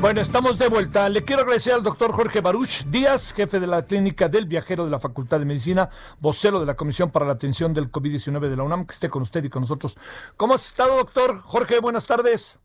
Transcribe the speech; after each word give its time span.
Bueno, 0.00 0.22
estamos 0.22 0.58
de 0.58 0.68
vuelta. 0.68 1.10
Le 1.10 1.26
quiero 1.26 1.42
agradecer 1.42 1.74
al 1.74 1.82
doctor 1.82 2.12
Jorge 2.12 2.40
Baruch 2.40 2.84
Díaz, 2.86 3.34
jefe 3.34 3.60
de 3.60 3.66
la 3.66 3.84
Clínica 3.84 4.28
del 4.28 4.46
Viajero 4.46 4.86
de 4.86 4.90
la 4.90 4.98
Facultad 4.98 5.38
de 5.38 5.44
Medicina, 5.44 5.90
vocero 6.20 6.58
de 6.58 6.64
la 6.64 6.74
Comisión 6.74 7.10
para 7.10 7.26
la 7.26 7.32
Atención 7.32 7.74
del 7.74 7.92
COVID-19 7.92 8.48
de 8.48 8.56
la 8.56 8.62
UNAM, 8.62 8.86
que 8.86 8.94
esté 8.94 9.10
con 9.10 9.20
usted 9.20 9.44
y 9.44 9.50
con 9.50 9.60
nosotros. 9.60 9.98
¿Cómo 10.38 10.54
has 10.54 10.66
estado, 10.66 10.96
doctor? 10.96 11.38
Jorge, 11.40 11.80
buenas 11.80 12.06
tardes. 12.06 12.58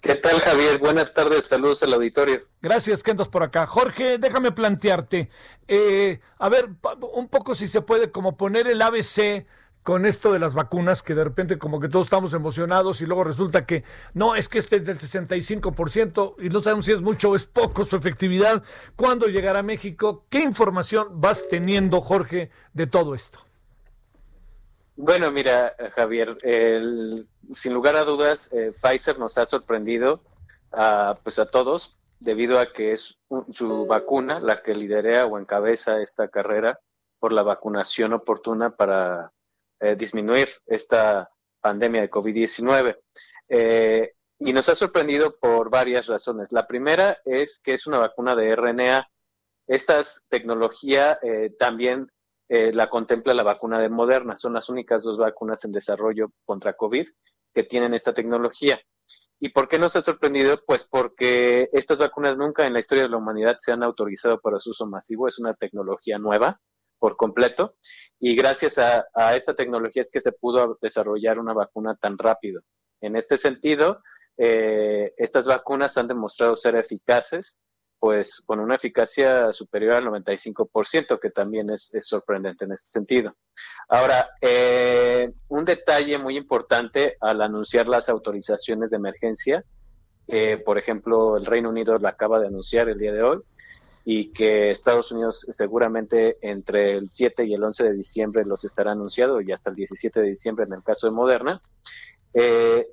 ¿Qué 0.00 0.14
tal, 0.14 0.40
Javier? 0.40 0.78
Buenas 0.78 1.12
tardes, 1.12 1.44
saludos 1.44 1.82
al 1.82 1.92
auditorio. 1.92 2.46
Gracias, 2.62 3.02
que 3.02 3.10
andas 3.10 3.28
por 3.28 3.42
acá. 3.42 3.66
Jorge, 3.66 4.16
déjame 4.16 4.50
plantearte, 4.50 5.28
eh, 5.68 6.20
a 6.38 6.48
ver, 6.48 6.70
un 7.12 7.28
poco 7.28 7.54
si 7.54 7.68
se 7.68 7.82
puede 7.82 8.10
como 8.10 8.38
poner 8.38 8.66
el 8.66 8.80
ABC 8.80 9.44
con 9.82 10.06
esto 10.06 10.32
de 10.32 10.38
las 10.38 10.54
vacunas, 10.54 11.02
que 11.02 11.14
de 11.14 11.24
repente 11.24 11.58
como 11.58 11.80
que 11.80 11.88
todos 11.88 12.06
estamos 12.06 12.34
emocionados 12.34 13.00
y 13.00 13.06
luego 13.06 13.24
resulta 13.24 13.66
que 13.66 13.84
no, 14.14 14.36
es 14.36 14.48
que 14.48 14.58
este 14.58 14.76
es 14.76 14.86
del 14.86 14.98
65% 14.98 16.34
y 16.38 16.48
no 16.48 16.60
sabemos 16.60 16.86
si 16.86 16.92
es 16.92 17.02
mucho 17.02 17.30
o 17.30 17.36
es 17.36 17.46
poco 17.46 17.84
su 17.84 17.96
efectividad. 17.96 18.62
¿Cuándo 18.96 19.26
llegará 19.26 19.60
a 19.60 19.64
México? 19.64 20.24
¿Qué 20.28 20.40
información 20.40 21.20
vas 21.20 21.48
teniendo, 21.48 22.00
Jorge, 22.00 22.50
de 22.72 22.86
todo 22.86 23.14
esto? 23.14 23.40
Bueno, 24.96 25.30
mira, 25.30 25.74
Javier, 25.94 26.36
sin 27.52 27.72
lugar 27.72 27.96
a 27.96 28.04
dudas, 28.04 28.52
eh, 28.52 28.74
Pfizer 28.82 29.18
nos 29.18 29.38
ha 29.38 29.46
sorprendido 29.46 30.22
a, 30.72 31.18
pues 31.22 31.38
a 31.38 31.46
todos 31.46 31.96
debido 32.20 32.58
a 32.58 32.72
que 32.72 32.92
es 32.92 33.18
su 33.50 33.86
vacuna 33.86 34.40
la 34.40 34.62
que 34.62 34.74
lidera 34.74 35.24
o 35.24 35.38
encabeza 35.38 36.02
esta 36.02 36.28
carrera 36.28 36.78
por 37.18 37.32
la 37.32 37.42
vacunación 37.42 38.12
oportuna 38.12 38.76
para 38.76 39.32
eh, 39.80 39.96
disminuir 39.96 40.48
esta 40.66 41.30
pandemia 41.60 42.02
de 42.02 42.10
COVID-19. 42.10 42.98
Eh, 43.48 44.12
y 44.38 44.52
nos 44.52 44.68
ha 44.68 44.74
sorprendido 44.74 45.36
por 45.38 45.70
varias 45.70 46.06
razones. 46.06 46.52
La 46.52 46.66
primera 46.66 47.18
es 47.24 47.60
que 47.62 47.72
es 47.72 47.86
una 47.86 47.98
vacuna 47.98 48.34
de 48.34 48.54
RNA. 48.54 49.10
Esta 49.66 50.02
tecnología 50.28 51.18
eh, 51.22 51.54
también 51.58 52.10
la 52.52 52.90
contempla 52.90 53.32
la 53.32 53.44
vacuna 53.44 53.78
de 53.78 53.88
Moderna. 53.88 54.36
Son 54.36 54.54
las 54.54 54.68
únicas 54.68 55.04
dos 55.04 55.16
vacunas 55.16 55.64
en 55.64 55.70
desarrollo 55.70 56.32
contra 56.44 56.72
COVID 56.72 57.06
que 57.54 57.62
tienen 57.62 57.94
esta 57.94 58.12
tecnología. 58.12 58.80
¿Y 59.38 59.50
por 59.50 59.68
qué 59.68 59.78
nos 59.78 59.94
ha 59.94 60.02
sorprendido? 60.02 60.60
Pues 60.66 60.82
porque 60.82 61.70
estas 61.72 61.98
vacunas 61.98 62.36
nunca 62.36 62.66
en 62.66 62.72
la 62.72 62.80
historia 62.80 63.04
de 63.04 63.08
la 63.08 63.18
humanidad 63.18 63.56
se 63.60 63.70
han 63.70 63.84
autorizado 63.84 64.40
para 64.40 64.58
su 64.58 64.70
uso 64.70 64.84
masivo. 64.84 65.28
Es 65.28 65.38
una 65.38 65.54
tecnología 65.54 66.18
nueva 66.18 66.60
por 67.00 67.16
completo 67.16 67.74
y 68.20 68.36
gracias 68.36 68.78
a, 68.78 69.34
esta 69.34 69.56
tecnología 69.56 70.02
es 70.02 70.10
que 70.10 70.20
se 70.20 70.32
pudo 70.32 70.78
desarrollar 70.80 71.38
una 71.38 71.54
vacuna 71.54 71.96
tan 71.96 72.18
rápido. 72.18 72.62
En 73.00 73.16
este 73.16 73.38
sentido, 73.38 74.02
eh, 74.36 75.14
estas 75.16 75.46
vacunas 75.46 75.96
han 75.96 76.06
demostrado 76.06 76.54
ser 76.54 76.76
eficaces, 76.76 77.58
pues 77.98 78.42
con 78.46 78.60
una 78.60 78.76
eficacia 78.76 79.52
superior 79.52 79.94
al 79.94 80.04
95%, 80.04 81.18
que 81.18 81.30
también 81.30 81.70
es, 81.70 81.90
sorprendente 82.00 82.66
en 82.66 82.72
este 82.72 82.90
sentido. 82.90 83.34
Ahora, 83.88 84.30
eh, 84.40 85.32
un 85.48 85.64
detalle 85.64 86.18
muy 86.18 86.36
importante 86.36 87.16
al 87.20 87.40
anunciar 87.40 87.88
las 87.88 88.08
autorizaciones 88.08 88.90
de 88.90 88.96
emergencia, 88.96 89.64
por 90.64 90.78
ejemplo, 90.78 91.36
el 91.36 91.44
Reino 91.44 91.70
Unido 91.70 91.98
la 91.98 92.10
acaba 92.10 92.38
de 92.38 92.46
anunciar 92.46 92.88
el 92.88 92.98
día 92.98 93.12
de 93.12 93.22
hoy, 93.22 93.40
y 94.12 94.32
que 94.32 94.72
Estados 94.72 95.12
Unidos 95.12 95.46
seguramente 95.50 96.36
entre 96.42 96.96
el 96.96 97.08
7 97.08 97.44
y 97.44 97.54
el 97.54 97.62
11 97.62 97.84
de 97.84 97.92
diciembre 97.92 98.44
los 98.44 98.64
estará 98.64 98.90
anunciado 98.90 99.40
y 99.40 99.52
hasta 99.52 99.70
el 99.70 99.76
17 99.76 100.20
de 100.20 100.30
diciembre 100.30 100.64
en 100.64 100.72
el 100.72 100.82
caso 100.82 101.06
de 101.06 101.12
Moderna, 101.12 101.62
eh, 102.34 102.88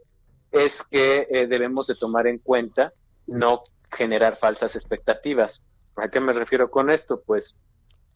es 0.51 0.83
que 0.83 1.25
eh, 1.31 1.47
debemos 1.47 1.88
de 1.88 1.95
tomar 1.95 2.27
en 2.27 2.38
cuenta 2.38 2.94
no 3.25 3.63
generar 3.91 4.35
falsas 4.35 4.75
expectativas. 4.75 5.66
¿A 5.95 6.07
qué 6.07 6.19
me 6.19 6.33
refiero 6.33 6.69
con 6.69 6.91
esto? 6.91 7.19
Pues 7.25 7.63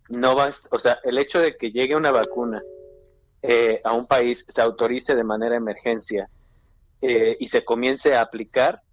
no 0.09 0.35
va, 0.35 0.51
o 0.69 0.77
sea, 0.77 0.99
el 1.03 1.17
hecho 1.17 1.39
de 1.39 1.57
que 1.57 1.71
llegue 1.71 1.95
una 1.95 2.11
vacuna 2.11 2.61
eh, 3.41 3.81
a 3.83 3.93
un 3.93 4.05
país, 4.05 4.45
se 4.47 4.61
autorice 4.61 5.15
de 5.15 5.23
manera 5.23 5.55
emergencia 5.55 6.29
y 7.01 7.47
se 7.47 7.65
comience 7.65 8.13
a 8.13 8.21
aplicar, 8.21 8.83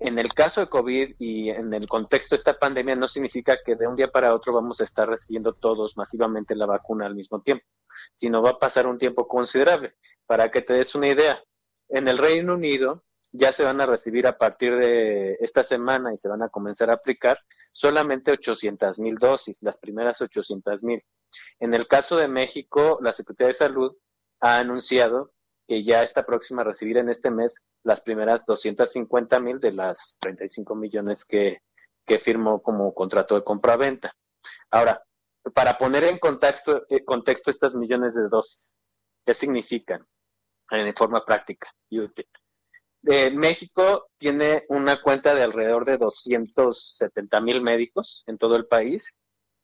en 0.00 0.18
el 0.18 0.32
caso 0.32 0.62
de 0.62 0.68
COVID 0.68 1.16
y 1.18 1.50
en 1.50 1.74
el 1.74 1.86
contexto 1.86 2.34
de 2.34 2.38
esta 2.38 2.58
pandemia 2.58 2.96
no 2.96 3.06
significa 3.06 3.58
que 3.62 3.76
de 3.76 3.86
un 3.86 3.96
día 3.96 4.10
para 4.10 4.34
otro 4.34 4.54
vamos 4.54 4.80
a 4.80 4.84
estar 4.84 5.06
recibiendo 5.06 5.52
todos 5.52 5.96
masivamente 5.98 6.56
la 6.56 6.64
vacuna 6.64 7.04
al 7.04 7.14
mismo 7.14 7.42
tiempo, 7.42 7.66
sino 8.14 8.40
va 8.40 8.50
a 8.50 8.58
pasar 8.58 8.86
un 8.86 8.96
tiempo 8.96 9.28
considerable. 9.28 9.94
Para 10.26 10.50
que 10.50 10.62
te 10.62 10.72
des 10.72 10.94
una 10.94 11.08
idea, 11.08 11.42
en 11.90 12.08
el 12.08 12.16
Reino 12.16 12.54
Unido 12.54 13.04
ya 13.30 13.52
se 13.52 13.62
van 13.62 13.80
a 13.82 13.86
recibir 13.86 14.26
a 14.26 14.38
partir 14.38 14.74
de 14.76 15.36
esta 15.40 15.62
semana 15.62 16.14
y 16.14 16.18
se 16.18 16.30
van 16.30 16.42
a 16.42 16.48
comenzar 16.48 16.90
a 16.90 16.94
aplicar 16.94 17.38
solamente 17.72 18.32
800 18.32 18.98
mil 19.00 19.16
dosis, 19.16 19.58
las 19.60 19.78
primeras 19.78 20.22
800 20.22 20.82
mil. 20.82 21.02
En 21.58 21.74
el 21.74 21.86
caso 21.86 22.16
de 22.16 22.26
México, 22.26 22.98
la 23.02 23.12
Secretaría 23.12 23.48
de 23.48 23.54
Salud 23.54 23.94
ha 24.40 24.56
anunciado 24.56 25.32
que 25.70 25.84
ya 25.84 26.02
está 26.02 26.26
próxima 26.26 26.62
a 26.62 26.64
recibir 26.64 26.96
en 26.96 27.10
este 27.10 27.30
mes 27.30 27.62
las 27.84 28.00
primeras 28.00 28.44
250 28.44 29.38
mil 29.38 29.60
de 29.60 29.72
las 29.72 30.16
35 30.18 30.74
millones 30.74 31.24
que, 31.24 31.62
firmó 32.18 32.60
como 32.60 32.92
contrato 32.92 33.36
de 33.36 33.44
compra-venta. 33.44 34.12
Ahora, 34.72 35.00
para 35.54 35.78
poner 35.78 36.02
en 36.02 36.18
contexto, 36.18 36.84
eh, 36.88 37.04
contexto 37.04 37.52
estas 37.52 37.76
millones 37.76 38.16
de 38.16 38.28
dosis, 38.28 38.74
¿qué 39.24 39.32
significan 39.32 40.04
en 40.72 40.92
forma 40.96 41.24
práctica 41.24 41.68
y? 41.88 42.00
Eh, 42.00 43.30
México 43.30 44.08
tiene 44.18 44.64
una 44.70 45.00
cuenta 45.00 45.36
de 45.36 45.44
alrededor 45.44 45.84
de 45.84 45.98
270 45.98 47.40
mil 47.42 47.62
médicos 47.62 48.24
en 48.26 48.38
todo 48.38 48.56
el 48.56 48.66
país 48.66 49.20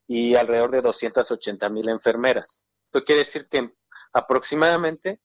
y 0.06 0.37
alrededor 0.37 0.71
de 0.71 0.83
280 0.83 1.69
mil 1.69 1.88
enfermeras. 1.88 2.65
Esto 2.84 3.03
quiere 3.03 3.25
decir 3.25 3.49
que 3.49 3.73
aproximadamente 4.12 5.21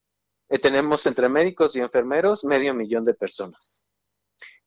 eh, 0.52 0.60
tenemos 0.60 1.06
entre 1.06 1.30
médicos 1.30 1.76
y 1.76 1.80
enfermeros 1.80 2.44
medio 2.44 2.74
millón 2.74 3.06
de 3.06 3.14
personas. 3.14 3.86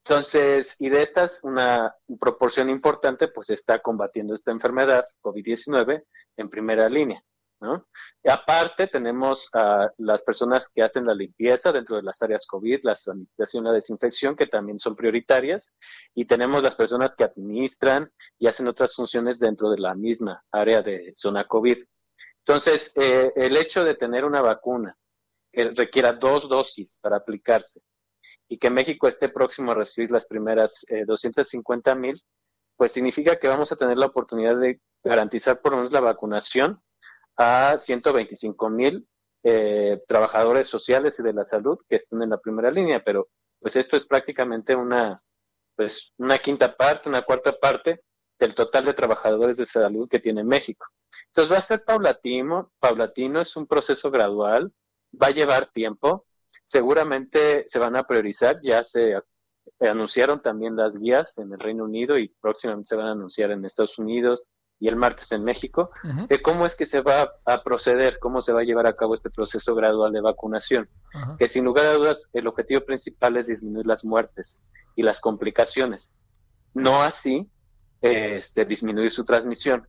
Entonces, 0.03 0.75
y 0.79 0.89
de 0.89 1.03
estas, 1.03 1.43
una 1.43 1.95
proporción 2.19 2.71
importante, 2.71 3.27
pues 3.27 3.51
está 3.51 3.79
combatiendo 3.79 4.33
esta 4.33 4.51
enfermedad, 4.51 5.05
COVID-19, 5.21 6.03
en 6.37 6.49
primera 6.49 6.89
línea. 6.89 7.23
¿no? 7.61 7.87
Aparte, 8.27 8.87
tenemos 8.87 9.47
a 9.53 9.91
las 9.97 10.23
personas 10.23 10.69
que 10.73 10.81
hacen 10.81 11.05
la 11.05 11.13
limpieza 11.13 11.71
dentro 11.71 11.97
de 11.97 12.03
las 12.03 12.19
áreas 12.23 12.47
COVID, 12.47 12.79
la 12.83 12.95
sanitización 12.95 13.63
la 13.63 13.71
desinfección, 13.71 14.35
que 14.35 14.47
también 14.47 14.79
son 14.79 14.95
prioritarias, 14.95 15.71
y 16.15 16.25
tenemos 16.25 16.63
las 16.63 16.75
personas 16.75 17.15
que 17.15 17.23
administran 17.25 18.11
y 18.39 18.47
hacen 18.47 18.67
otras 18.67 18.95
funciones 18.95 19.39
dentro 19.39 19.69
de 19.69 19.77
la 19.77 19.93
misma 19.93 20.43
área 20.51 20.81
de 20.81 21.13
zona 21.15 21.45
COVID. 21.45 21.77
Entonces, 22.39 22.91
eh, 22.95 23.31
el 23.35 23.55
hecho 23.55 23.83
de 23.83 23.95
tener 23.95 24.25
una 24.25 24.41
vacuna 24.41 24.97
requiera 25.75 26.13
dos 26.13 26.47
dosis 26.49 26.99
para 27.01 27.17
aplicarse 27.17 27.81
y 28.47 28.57
que 28.57 28.69
México 28.69 29.07
esté 29.07 29.29
próximo 29.29 29.71
a 29.71 29.75
recibir 29.75 30.11
las 30.11 30.27
primeras 30.27 30.85
250 31.07 31.91
eh, 31.91 31.95
mil, 31.95 32.23
pues 32.77 32.91
significa 32.91 33.37
que 33.37 33.47
vamos 33.47 33.71
a 33.71 33.75
tener 33.75 33.97
la 33.97 34.07
oportunidad 34.07 34.57
de 34.57 34.79
garantizar 35.03 35.61
por 35.61 35.71
lo 35.71 35.77
menos 35.77 35.91
la 35.91 36.01
vacunación 36.01 36.81
a 37.37 37.77
125 37.77 38.69
mil 38.69 39.07
eh, 39.43 40.01
trabajadores 40.07 40.67
sociales 40.67 41.19
y 41.19 41.23
de 41.23 41.33
la 41.33 41.43
salud 41.43 41.77
que 41.87 41.97
estén 41.97 42.21
en 42.21 42.31
la 42.31 42.39
primera 42.39 42.71
línea, 42.71 43.03
pero 43.03 43.29
pues 43.59 43.75
esto 43.75 43.97
es 43.97 44.05
prácticamente 44.05 44.75
una, 44.75 45.19
pues 45.75 46.13
una 46.17 46.37
quinta 46.37 46.75
parte, 46.75 47.09
una 47.09 47.21
cuarta 47.21 47.57
parte 47.57 48.01
del 48.39 48.53
total 48.53 48.85
de 48.85 48.93
trabajadores 48.93 49.57
de 49.57 49.65
salud 49.65 50.09
que 50.09 50.19
tiene 50.19 50.43
México. 50.43 50.85
Entonces 51.27 51.53
va 51.53 51.59
a 51.59 51.63
ser 51.63 51.83
paulatino, 51.83 52.71
paulatino 52.79 53.41
es 53.41 53.55
un 53.55 53.67
proceso 53.67 54.11
gradual, 54.11 54.71
va 55.21 55.27
a 55.27 55.31
llevar 55.31 55.67
tiempo. 55.67 56.25
Seguramente 56.63 57.63
se 57.67 57.79
van 57.79 57.95
a 57.95 58.03
priorizar, 58.03 58.59
ya 58.61 58.83
se 58.83 59.15
anunciaron 59.79 60.41
también 60.41 60.75
las 60.75 60.97
guías 60.97 61.37
en 61.37 61.53
el 61.53 61.59
Reino 61.59 61.83
Unido 61.83 62.17
y 62.17 62.29
próximamente 62.41 62.89
se 62.89 62.95
van 62.95 63.07
a 63.07 63.11
anunciar 63.11 63.51
en 63.51 63.65
Estados 63.65 63.99
Unidos, 63.99 64.47
y 64.79 64.87
el 64.87 64.95
martes 64.95 65.31
en 65.31 65.43
México, 65.43 65.89
de 66.27 66.41
cómo 66.41 66.65
es 66.65 66.75
que 66.75 66.85
se 66.85 67.01
va 67.01 67.33
a 67.45 67.63
proceder, 67.63 68.19
cómo 68.19 68.41
se 68.41 68.51
va 68.51 68.61
a 68.61 68.63
llevar 68.63 68.87
a 68.87 68.95
cabo 68.95 69.13
este 69.13 69.29
proceso 69.29 69.73
gradual 69.73 70.11
de 70.11 70.21
vacunación, 70.21 70.89
que 71.39 71.47
sin 71.47 71.63
lugar 71.63 71.85
a 71.85 71.93
dudas 71.93 72.29
el 72.33 72.47
objetivo 72.47 72.81
principal 72.81 73.37
es 73.37 73.47
disminuir 73.47 73.85
las 73.85 74.03
muertes 74.03 74.61
y 74.95 75.03
las 75.03 75.21
complicaciones, 75.21 76.15
no 76.73 77.01
así 77.03 77.49
este, 78.01 78.65
disminuir 78.65 79.11
su 79.11 79.23
transmisión, 79.23 79.87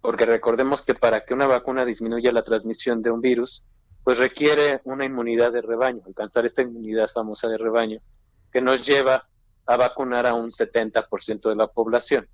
porque 0.00 0.24
recordemos 0.24 0.82
que 0.82 0.94
para 0.94 1.24
que 1.24 1.34
una 1.34 1.48
vacuna 1.48 1.84
disminuya 1.84 2.32
la 2.32 2.44
transmisión 2.44 3.02
de 3.02 3.10
un 3.10 3.20
virus, 3.20 3.66
pues 4.08 4.16
requiere 4.16 4.80
una 4.84 5.04
inmunidad 5.04 5.52
de 5.52 5.60
rebaño, 5.60 6.00
alcanzar 6.06 6.46
esta 6.46 6.62
inmunidad 6.62 7.10
famosa 7.10 7.46
de 7.46 7.58
rebaño, 7.58 8.00
que 8.50 8.62
nos 8.62 8.86
lleva 8.86 9.28
a 9.66 9.76
vacunar 9.76 10.26
a 10.26 10.32
un 10.32 10.50
70% 10.50 11.50
de 11.50 11.54
la 11.54 11.66
población. 11.66 12.26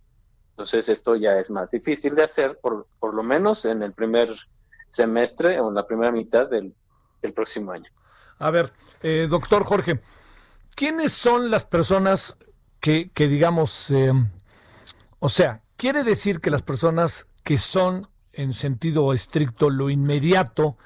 Entonces 0.51 0.89
esto 0.89 1.17
ya 1.17 1.37
es 1.41 1.51
más 1.51 1.73
difícil 1.73 2.15
de 2.15 2.23
hacer, 2.23 2.61
por, 2.63 2.87
por 3.01 3.13
lo 3.13 3.25
menos 3.25 3.65
en 3.65 3.83
el 3.83 3.93
primer 3.93 4.33
semestre 4.89 5.59
o 5.59 5.69
en 5.69 5.75
la 5.75 5.85
primera 5.85 6.13
mitad 6.13 6.49
del, 6.49 6.73
próximo 7.35 7.73
año. 7.73 7.91
A 8.39 8.53
ver, 8.53 8.73
eh, 9.03 9.27
doctor 9.29 9.65
Jorge, 9.65 10.01
¿quiénes 10.77 11.11
son 11.11 11.51
las 11.51 11.65
personas 11.65 12.37
que, 12.79 13.11
que 13.11 13.27
digamos, 13.27 13.91
eh, 13.91 14.13
o 15.19 15.29
sea, 15.29 15.63
quiere 15.77 16.05
decir 16.05 16.41
que 16.41 16.53
las 16.53 16.63
personas 16.63 17.27
que 17.43 17.59
son 17.59 18.07
en 18.33 18.55
sentido 18.55 19.13
estricto 19.13 19.71
lo 19.71 19.91
inmediato 19.91 20.79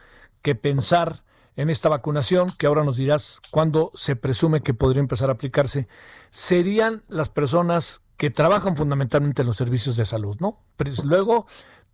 que 0.49 0.55
pensar 0.55 1.25
en 1.57 1.69
esta 1.69 1.91
vacunación, 1.91 2.47
que 2.59 2.67
ahora 2.67 2.83
nos 2.83 2.97
dirás 2.97 3.43
cuándo 3.51 3.91
se 3.95 4.17
presume 4.17 4.63
que 4.63 4.73
podría 4.73 5.01
empezar 5.01 5.29
a 5.29 5.35
aplicarse, 5.35 5.89
serían 6.31 7.03
las 7.07 7.29
personas 7.29 8.01
que 8.17 8.31
trabajan 8.31 8.75
fundamentalmente 8.75 9.43
en 9.43 9.49
los 9.49 9.59
servicios 9.59 9.99
de 9.99 10.07
salud, 10.07 10.39
¿no? 10.41 10.59
Pero 10.79 10.93
luego 11.05 11.47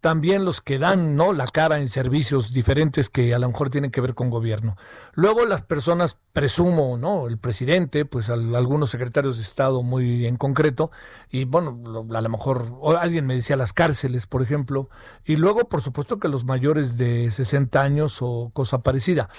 también 0.04 0.44
los 0.44 0.60
que 0.60 0.78
dan 0.78 1.16
no 1.16 1.32
la 1.32 1.46
cara 1.46 1.78
en 1.78 1.88
servicios 1.88 2.52
diferentes 2.52 3.08
que 3.08 3.34
a 3.34 3.38
lo 3.38 3.48
mejor 3.48 3.70
tienen 3.70 3.90
que 3.90 4.02
ver 4.02 4.12
con 4.12 4.28
gobierno. 4.28 4.76
Luego 5.14 5.46
las 5.46 5.62
personas, 5.62 6.18
presumo, 6.34 6.98
¿no? 6.98 7.26
El 7.26 7.38
presidente, 7.38 8.04
pues 8.04 8.28
algunos 8.28 8.90
secretarios 8.90 9.38
de 9.38 9.44
Estado 9.44 9.82
muy 9.82 10.26
en 10.26 10.36
concreto, 10.36 10.90
y 11.30 11.46
bueno, 11.46 12.04
a 12.14 12.20
lo 12.20 12.28
mejor 12.28 12.70
alguien 13.00 13.26
me 13.26 13.34
decía 13.34 13.56
las 13.56 13.72
cárceles, 13.72 14.26
por 14.26 14.42
ejemplo, 14.42 14.90
y 15.24 15.36
luego, 15.36 15.70
por 15.70 15.80
supuesto, 15.80 16.18
que 16.18 16.28
los 16.28 16.44
mayores 16.44 16.98
de 16.98 17.30
60 17.30 17.80
años 17.80 18.18
o 18.20 18.50
cosa 18.52 18.82
parecida. 18.82 19.30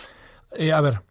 Eh, 0.51 0.73
a 0.73 0.81
ver, 0.81 1.03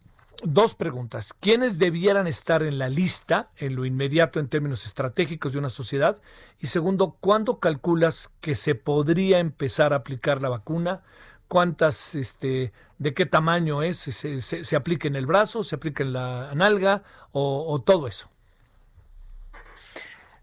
dos 0.43 0.75
preguntas. 0.75 1.33
¿Quiénes 1.41 1.79
debieran 1.79 2.27
estar 2.27 2.63
en 2.63 2.79
la 2.79 2.89
lista 2.89 3.51
en 3.57 3.77
lo 3.77 3.85
inmediato 3.85 4.41
en 4.41 4.49
términos 4.49 4.85
estratégicos 4.87 5.53
de 5.53 5.59
una 5.59 5.71
sociedad? 5.71 6.19
Y 6.61 6.67
segundo, 6.67 7.17
¿cuándo 7.21 7.61
calculas 7.61 8.31
que 8.41 8.55
se 8.55 8.75
podría 8.75 9.39
empezar 9.39 9.93
a 9.93 9.97
aplicar 9.97 10.43
la 10.43 10.49
vacuna? 10.49 11.03
¿Cuántas, 11.49 12.15
este, 12.15 12.73
de 12.99 13.15
qué 13.15 13.27
tamaño 13.27 13.83
es? 13.83 13.99
¿Se, 13.99 14.41
se, 14.41 14.77
aplica 14.77 15.09
en 15.09 15.17
el 15.17 15.27
brazo? 15.27 15.63
¿Se 15.63 15.75
aplica 15.75 16.03
en 16.03 16.13
la 16.13 16.55
nalga? 16.55 17.03
¿O, 17.33 17.83
todo 17.85 18.07
eso? 18.07 18.29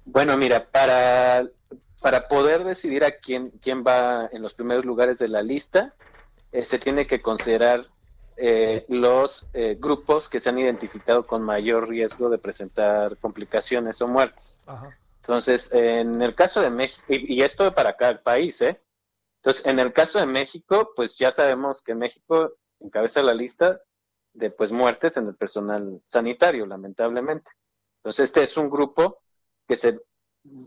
Bueno, 0.05 0.37
mira, 0.37 0.65
para, 0.65 1.47
para 2.01 2.27
poder 2.27 2.63
decidir 2.63 3.03
a 3.03 3.11
quién, 3.11 3.51
quién 3.61 3.83
va 3.85 4.29
en 4.31 4.41
los 4.41 4.53
primeros 4.53 4.85
lugares 4.85 5.19
de 5.19 5.27
la 5.27 5.41
lista, 5.41 5.93
eh, 6.51 6.65
se 6.65 6.79
tiene 6.79 7.07
que 7.07 7.21
considerar 7.21 7.90
eh, 8.43 8.85
los 8.87 9.47
eh, 9.53 9.77
grupos 9.79 10.27
que 10.27 10.39
se 10.39 10.49
han 10.49 10.57
identificado 10.57 11.27
con 11.27 11.43
mayor 11.43 11.87
riesgo 11.87 12.27
de 12.27 12.39
presentar 12.39 13.15
complicaciones 13.17 14.01
o 14.01 14.07
muertes. 14.07 14.63
Entonces, 15.17 15.71
en 15.71 16.23
el 16.23 16.33
caso 16.33 16.59
de 16.59 16.71
México, 16.71 17.05
y, 17.07 17.43
esto 17.43 17.71
para 17.75 17.95
cada 17.95 18.19
país, 18.23 18.59
¿eh? 18.61 18.81
Entonces, 19.37 19.63
en 19.67 19.77
el 19.77 19.93
caso 19.93 20.17
de 20.17 20.25
México, 20.25 20.91
pues 20.95 21.19
ya 21.19 21.31
sabemos 21.31 21.83
que 21.83 21.93
México 21.93 22.53
encabeza 22.79 23.21
la 23.21 23.35
lista 23.35 23.79
de 24.33 24.49
pues 24.49 24.71
muertes 24.71 25.17
en 25.17 25.27
el 25.27 25.35
personal 25.35 26.01
sanitario, 26.03 26.65
lamentablemente. 26.65 27.51
Entonces, 27.99 28.25
este 28.25 28.41
es 28.41 28.57
un 28.57 28.71
grupo 28.71 29.19
que 29.67 29.77
se, 29.77 30.01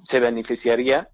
se 0.05 0.21
beneficiaría 0.21 1.11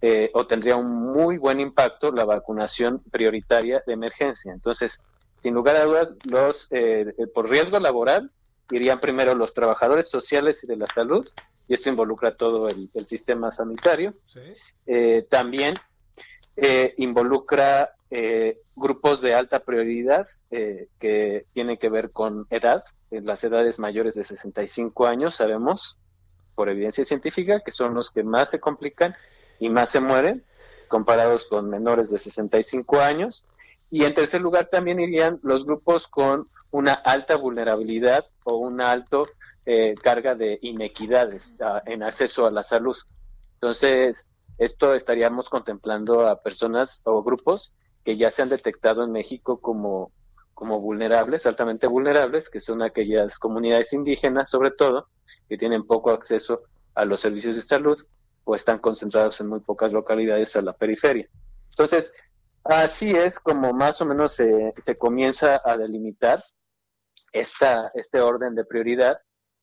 eh, 0.00 0.30
o 0.34 0.46
tendría 0.46 0.76
un 0.76 0.94
muy 1.12 1.38
buen 1.38 1.58
impacto 1.58 2.12
la 2.12 2.24
vacunación 2.24 3.02
prioritaria 3.10 3.82
de 3.84 3.94
emergencia. 3.94 4.52
Entonces, 4.52 5.02
sin 5.42 5.54
lugar 5.54 5.74
a 5.74 5.84
dudas, 5.84 6.14
los 6.30 6.68
eh, 6.70 7.14
eh, 7.18 7.26
por 7.26 7.50
riesgo 7.50 7.80
laboral 7.80 8.30
irían 8.70 9.00
primero 9.00 9.34
los 9.34 9.52
trabajadores 9.52 10.08
sociales 10.08 10.62
y 10.62 10.68
de 10.68 10.76
la 10.76 10.86
salud, 10.86 11.28
y 11.66 11.74
esto 11.74 11.88
involucra 11.88 12.36
todo 12.36 12.68
el, 12.68 13.06
sistema 13.06 13.50
sanitario. 13.50 14.14
Eh, 14.86 15.26
también 15.28 15.74
involucra 16.96 17.90
grupos 18.76 19.20
de 19.20 19.34
alta 19.34 19.60
prioridad 19.60 20.28
que 20.50 21.46
tienen 21.52 21.76
que 21.76 21.88
ver 21.88 22.12
con 22.12 22.46
edad, 22.50 22.84
en 23.10 23.26
las 23.26 23.42
edades 23.42 23.78
mayores 23.78 24.14
de 24.14 24.22
65 24.22 25.06
años, 25.06 25.34
sabemos 25.34 25.98
por 26.54 26.68
evidencia 26.68 27.04
científica 27.04 27.60
que 27.60 27.72
son 27.72 27.94
los 27.94 28.10
que 28.10 28.22
más 28.22 28.50
se 28.50 28.60
complican 28.60 29.14
y 29.58 29.68
más 29.70 29.90
se 29.90 30.00
mueren 30.00 30.44
comparados 30.88 31.46
con 31.46 31.68
menores 31.68 32.10
de 32.10 32.18
65 32.18 33.00
años 33.00 33.46
y 33.92 34.06
en 34.06 34.14
tercer 34.14 34.40
lugar 34.40 34.68
también 34.72 34.98
irían 34.98 35.38
los 35.42 35.66
grupos 35.66 36.08
con 36.08 36.48
una 36.70 36.94
alta 36.94 37.36
vulnerabilidad 37.36 38.24
o 38.42 38.56
una 38.56 38.90
alta 38.90 39.18
eh, 39.66 39.94
carga 40.02 40.34
de 40.34 40.58
inequidades 40.62 41.58
ah, 41.60 41.82
en 41.84 42.02
acceso 42.02 42.46
a 42.46 42.50
la 42.50 42.62
salud. 42.62 42.96
Entonces, 43.52 44.30
esto 44.56 44.94
estaríamos 44.94 45.50
contemplando 45.50 46.26
a 46.26 46.42
personas 46.42 47.02
o 47.04 47.22
grupos 47.22 47.74
que 48.02 48.16
ya 48.16 48.30
se 48.30 48.40
han 48.40 48.48
detectado 48.48 49.04
en 49.04 49.12
México 49.12 49.60
como, 49.60 50.10
como 50.54 50.80
vulnerables, 50.80 51.44
altamente 51.44 51.86
vulnerables, 51.86 52.48
que 52.48 52.62
son 52.62 52.82
aquellas 52.82 53.38
comunidades 53.38 53.92
indígenas, 53.92 54.48
sobre 54.48 54.70
todo, 54.70 55.08
que 55.50 55.58
tienen 55.58 55.86
poco 55.86 56.12
acceso 56.12 56.62
a 56.94 57.04
los 57.04 57.20
servicios 57.20 57.56
de 57.56 57.62
salud 57.62 58.02
o 58.44 58.54
están 58.54 58.78
concentrados 58.78 59.38
en 59.42 59.48
muy 59.48 59.60
pocas 59.60 59.92
localidades 59.92 60.56
a 60.56 60.62
la 60.62 60.72
periferia. 60.72 61.28
Entonces, 61.68 62.14
Así 62.64 63.10
es 63.10 63.40
como 63.40 63.72
más 63.72 64.00
o 64.00 64.06
menos 64.06 64.34
se, 64.34 64.72
comienza 64.98 65.60
a 65.64 65.76
delimitar 65.76 66.42
esta, 67.32 67.90
este 67.94 68.20
orden 68.20 68.54
de 68.54 68.64
prioridad 68.64 69.18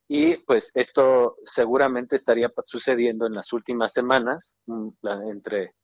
y 0.07 0.35
pues 0.37 0.71
esto 0.73 1.37
seguramente 1.43 2.15
estaría 2.15 2.51
sucediendo 2.65 3.27
en 3.27 3.33
las 3.33 3.53
últimas 3.53 3.93
semanas, 3.93 4.57
mm, 4.65 4.89
entre 5.29 5.75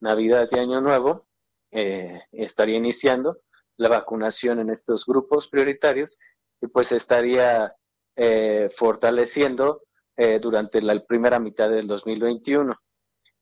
Navidad 0.00 0.48
y 0.50 0.58
Año 0.58 0.80
Nuevo, 0.80 1.26
eh, 1.70 2.20
estaría 2.32 2.76
iniciando 2.76 3.40
la 3.76 3.88
vacunación 3.88 4.58
en 4.58 4.70
estos 4.70 5.06
grupos 5.06 5.48
prioritarios 5.48 6.18
y 6.60 6.66
pues 6.66 6.92
estaría 6.92 7.74
eh, 8.16 8.68
fortaleciendo 8.76 9.84
eh, 10.16 10.40
durante 10.40 10.82
la 10.82 10.98
primera 11.04 11.38
mitad 11.38 11.70
del 11.70 11.86
2021 11.86 12.74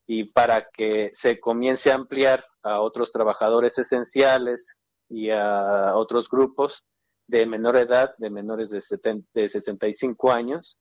y 0.06 0.24
para 0.32 0.68
que 0.70 1.10
se 1.14 1.40
comience 1.40 1.90
a 1.90 1.94
ampliar 1.94 2.44
a 2.66 2.80
otros 2.80 3.12
trabajadores 3.12 3.78
esenciales 3.78 4.80
y 5.08 5.30
a 5.30 5.94
otros 5.94 6.28
grupos 6.28 6.84
de 7.28 7.46
menor 7.46 7.76
edad, 7.76 8.14
de 8.18 8.28
menores 8.28 8.70
de, 8.70 8.80
65 9.48 10.32
años, 10.32 10.80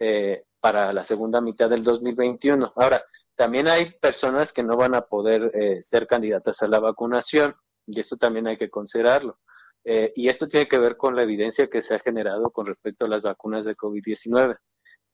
eh, 0.00 0.44
para 0.60 0.92
la 0.92 1.04
segunda 1.04 1.40
mitad 1.40 1.70
del 1.70 1.84
2021. 1.84 2.72
Ahora, 2.74 3.04
también 3.36 3.68
hay 3.68 3.92
personas 4.00 4.52
que 4.52 4.64
no 4.64 4.76
van 4.76 4.94
a 4.94 5.02
poder 5.02 5.50
eh, 5.54 5.80
ser 5.82 6.06
candidatas 6.06 6.62
a 6.62 6.68
la 6.68 6.80
vacunación 6.80 7.54
y 7.86 8.00
esto 8.00 8.16
también 8.16 8.48
hay 8.48 8.56
que 8.56 8.70
considerarlo. 8.70 9.38
Eh, 9.84 10.12
y 10.14 10.28
esto 10.28 10.48
tiene 10.48 10.68
que 10.68 10.78
ver 10.78 10.96
con 10.96 11.16
la 11.16 11.22
evidencia 11.22 11.68
que 11.68 11.82
se 11.82 11.94
ha 11.94 11.98
generado 11.98 12.50
con 12.50 12.66
respecto 12.66 13.04
a 13.04 13.08
las 13.08 13.22
vacunas 13.22 13.64
de 13.64 13.74
COVID-19. 13.74 14.58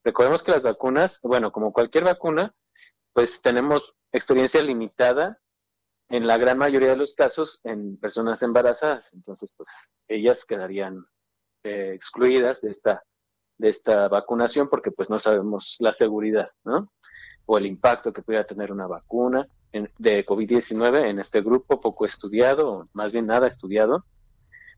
Recordemos 0.05 0.43
que 0.43 0.53
las 0.53 0.63
vacunas, 0.63 1.21
bueno, 1.23 1.53
como 1.53 1.73
cualquier 1.73 2.05
vacuna, 2.05 2.55
pues 3.13 3.43
tenemos 3.43 3.97
experiencia 4.13 4.63
limitada 4.63 5.39
en 6.09 6.27
la 6.27 6.37
gran 6.37 6.59
mayoría 6.59 6.91
de 6.91 6.97
los 6.97 7.15
casos 7.15 7.61
en 7.65 7.97
personas 7.99 8.43
embarazadas. 8.43 9.13
Entonces, 9.13 9.55
pues 9.57 9.93
ellas 10.09 10.45
quedarían 10.45 11.05
eh, 11.65 11.93
excluidas 11.95 12.63
de 12.63 12.71
esta, 12.71 13.03
de 13.59 13.69
esta 13.69 14.09
vacunación 14.09 14.69
porque 14.69 14.91
pues 14.91 15.11
no 15.11 15.19
sabemos 15.19 15.77
la 15.81 15.93
seguridad, 15.93 16.51
¿no? 16.65 16.93
O 17.47 17.59
el 17.59 17.67
impacto 17.67 18.13
que 18.13 18.23
pudiera 18.23 18.47
tener 18.47 18.73
una 18.73 18.87
vacuna 18.87 19.47
de 19.73 20.25
COVID-19 20.25 21.09
en 21.09 21.19
este 21.19 21.43
grupo 21.43 21.81
poco 21.81 22.07
estudiado, 22.07 22.89
más 22.93 23.13
bien 23.13 23.27
nada 23.27 23.47
estudiado. 23.47 24.05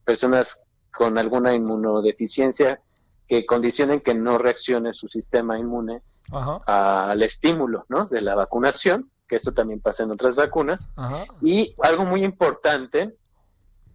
Personas 0.05 0.65
con 0.93 1.17
alguna 1.19 1.55
inmunodeficiencia 1.55 2.81
que 3.29 3.47
condicionen 3.47 4.01
que 4.01 4.15
no 4.15 4.39
reaccione 4.39 4.93
su 4.93 5.07
sistema 5.07 5.59
inmune 5.59 6.03
al 6.33 7.23
estímulo 7.23 7.87
¿no? 7.89 8.07
de 8.07 8.21
la 8.21 8.35
vacunación, 8.35 9.11
que 9.31 9.37
esto 9.37 9.55
también 9.55 9.81
pasa 9.81 10.03
en 10.03 10.11
otras 10.11 10.35
vacunas. 10.35 10.91
Y 11.41 11.77
algo 11.83 12.05
muy 12.05 12.25
importante 12.25 13.17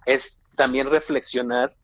es 0.05 0.39
también 0.55 0.89
reflexionar 0.89 1.75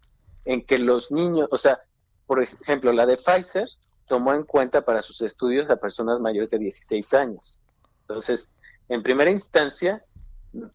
en 0.46 0.66
que 0.66 0.80
los 0.80 1.12
niños, 1.12 1.50
o 1.52 1.58
sea, 1.58 1.82
por 2.26 2.42
ejemplo, 2.42 2.94
la 2.94 3.06
de 3.06 3.18
Pfizer 3.18 3.68
tomó 4.08 4.34
en 4.34 4.44
cuenta 4.44 4.86
para 4.86 5.02
sus 5.02 5.22
estudios 5.22 5.70
a 5.70 5.76
personas 5.76 6.22
mayores 6.22 6.50
de 6.52 6.60
16 6.60 7.14
años. 7.14 7.60
Entonces, 8.04 8.54
en 8.88 9.04
primera 9.04 9.30
instancia, 9.30 10.02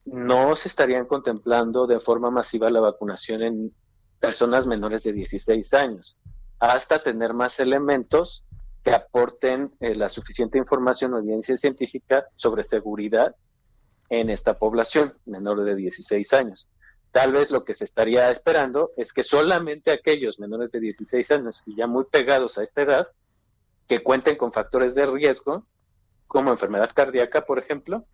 no 0.04 0.54
se 0.54 0.68
estarían 0.68 1.06
contemplando 1.06 1.86
de 1.86 1.98
forma 1.98 2.30
masiva 2.30 2.70
la 2.70 2.80
vacunación 2.80 3.42
en 3.42 3.74
personas 4.20 4.66
menores 4.66 5.02
de 5.02 5.14
16 5.14 5.72
años, 5.72 6.18
hasta 6.58 7.02
tener 7.02 7.32
más 7.32 7.58
elementos 7.58 8.45
que 8.86 8.94
aporten 8.94 9.74
eh, 9.80 9.96
la 9.96 10.08
suficiente 10.08 10.58
información 10.58 11.12
o 11.12 11.18
evidencia 11.18 11.56
científica 11.56 12.26
sobre 12.36 12.62
seguridad 12.62 13.34
en 14.10 14.30
esta 14.30 14.60
población 14.60 15.12
menor 15.24 15.64
de 15.64 15.74
16 15.74 16.32
años. 16.34 16.68
Tal 17.10 17.32
vez 17.32 17.50
lo 17.50 17.64
que 17.64 17.74
se 17.74 17.84
estaría 17.84 18.30
esperando 18.30 18.92
es 18.96 19.12
que 19.12 19.24
solamente 19.24 19.90
aquellos 19.90 20.38
menores 20.38 20.70
de 20.70 20.78
16 20.78 21.32
años 21.32 21.64
y 21.66 21.74
ya 21.74 21.88
muy 21.88 22.04
pegados 22.04 22.58
a 22.58 22.62
esta 22.62 22.82
edad, 22.82 23.08
que 23.88 24.04
cuenten 24.04 24.36
con 24.36 24.52
factores 24.52 24.94
de 24.94 25.04
riesgo, 25.06 25.66
como 26.28 26.52
enfermedad 26.52 26.92
cardíaca, 26.94 27.44
por 27.44 27.58
ejemplo, 27.58 28.04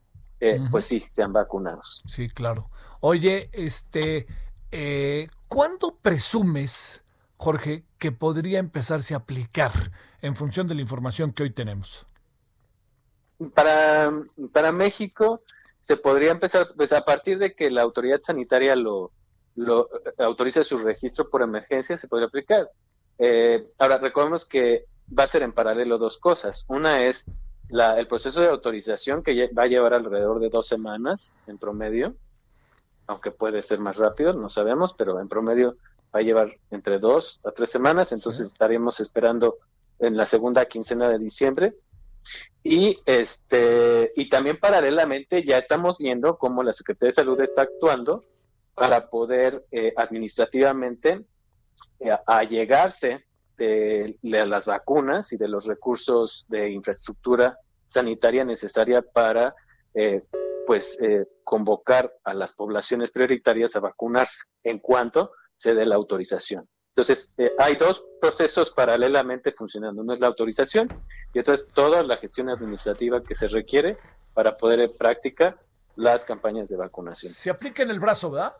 eh, 0.40 0.58
pues 0.70 0.86
sí, 0.86 1.00
sean 1.00 1.34
vacunados. 1.34 2.02
Sí, 2.06 2.30
claro. 2.30 2.70
Oye, 3.02 3.50
este, 3.52 4.26
eh, 4.70 5.28
¿cuándo 5.48 5.98
presumes, 6.00 7.01
Jorge, 7.42 7.82
que 7.98 8.12
podría 8.12 8.60
empezarse 8.60 9.14
a 9.14 9.16
aplicar 9.16 9.72
en 10.20 10.36
función 10.36 10.68
de 10.68 10.76
la 10.76 10.80
información 10.80 11.32
que 11.32 11.42
hoy 11.42 11.50
tenemos? 11.50 12.06
Para, 13.52 14.70
México, 14.70 15.42
se 15.80 15.96
podría 15.96 16.30
empezar, 16.30 16.68
pues 16.76 16.92
a 16.92 17.04
partir 17.04 17.40
de 17.40 17.56
que 17.56 17.68
la 17.68 17.82
autoridad 17.82 18.20
sanitaria 18.20 18.76
lo, 18.76 19.10
lo 19.56 19.88
autorice 20.18 20.62
su 20.62 20.78
registro 20.78 21.30
por 21.30 21.42
emergencia, 21.42 21.98
se 21.98 22.06
podría 22.06 22.28
aplicar. 22.28 22.70
Eh, 23.18 23.66
ahora, 23.80 23.98
recordemos 23.98 24.44
que 24.44 24.84
va 25.18 25.24
a 25.24 25.28
ser 25.28 25.42
en 25.42 25.52
paralelo 25.52 25.98
dos 25.98 26.18
cosas. 26.18 26.64
Una 26.68 27.06
es 27.06 27.24
la, 27.68 27.98
el 27.98 28.06
proceso 28.06 28.40
de 28.40 28.50
autorización 28.50 29.24
que 29.24 29.50
va 29.52 29.64
a 29.64 29.66
llevar 29.66 29.94
alrededor 29.94 30.38
de 30.38 30.48
dos 30.48 30.68
semanas 30.68 31.36
en 31.48 31.58
promedio, 31.58 32.14
aunque 33.08 33.32
puede 33.32 33.62
ser 33.62 33.80
más 33.80 33.96
rápido, 33.96 34.32
no 34.32 34.48
sabemos, 34.48 34.94
pero 34.94 35.18
en 35.18 35.26
promedio 35.26 35.76
va 36.14 36.20
a 36.20 36.22
llevar 36.22 36.56
entre 36.70 36.98
dos 36.98 37.40
a 37.44 37.52
tres 37.52 37.70
semanas, 37.70 38.12
entonces 38.12 38.46
estaremos 38.46 39.00
esperando 39.00 39.58
en 39.98 40.16
la 40.16 40.26
segunda 40.26 40.64
quincena 40.66 41.08
de 41.08 41.18
diciembre. 41.18 41.74
Y 42.62 42.98
este 43.04 44.12
y 44.14 44.28
también 44.28 44.56
paralelamente 44.56 45.42
ya 45.42 45.58
estamos 45.58 45.98
viendo 45.98 46.38
cómo 46.38 46.62
la 46.62 46.72
Secretaría 46.72 47.08
de 47.08 47.14
Salud 47.14 47.40
está 47.40 47.62
actuando 47.62 48.24
para 48.74 49.08
poder 49.10 49.64
eh, 49.70 49.92
administrativamente 49.96 51.24
eh, 52.00 52.16
allegarse 52.26 53.24
de, 53.56 54.16
las 54.22 54.66
vacunas 54.66 55.32
y 55.32 55.36
de 55.36 55.48
los 55.48 55.66
recursos 55.66 56.46
de 56.48 56.70
infraestructura 56.70 57.58
sanitaria 57.86 58.44
necesaria 58.44 59.02
para 59.02 59.54
eh, 59.94 60.22
pues 60.66 60.98
convocar 61.44 62.14
a 62.24 62.34
las 62.34 62.52
poblaciones 62.54 63.10
prioritarias 63.10 63.76
a 63.76 63.80
vacunarse. 63.80 64.44
En 64.62 64.78
cuanto 64.78 65.32
se 65.62 65.74
dé 65.76 65.86
la 65.86 65.94
autorización. 65.94 66.68
Entonces, 66.88 67.32
eh, 67.38 67.52
hay 67.56 67.76
dos 67.76 68.04
procesos 68.20 68.70
paralelamente 68.70 69.52
funcionando. 69.52 70.02
Uno 70.02 70.12
es 70.12 70.18
la 70.18 70.26
autorización 70.26 70.88
y 71.32 71.38
otro 71.38 71.54
es 71.54 71.68
toda 71.68 72.02
la 72.02 72.16
gestión 72.16 72.50
administrativa 72.50 73.22
que 73.22 73.36
se 73.36 73.46
requiere 73.46 73.96
para 74.34 74.56
poder 74.56 74.80
en 74.80 74.90
práctica 74.98 75.56
las 75.94 76.24
campañas 76.24 76.68
de 76.68 76.76
vacunación. 76.76 77.32
Se 77.32 77.48
aplica 77.48 77.84
en 77.84 77.90
el 77.90 78.00
brazo, 78.00 78.32
¿verdad? 78.32 78.54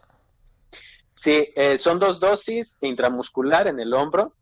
Sí, 1.15 1.53
eh, 1.57 1.77
son 1.77 1.99
dos 1.99 2.21
dosis 2.21 2.79
intramuscular 2.83 3.67
en 3.67 3.81
el 3.81 3.93
hombro. 3.95 4.33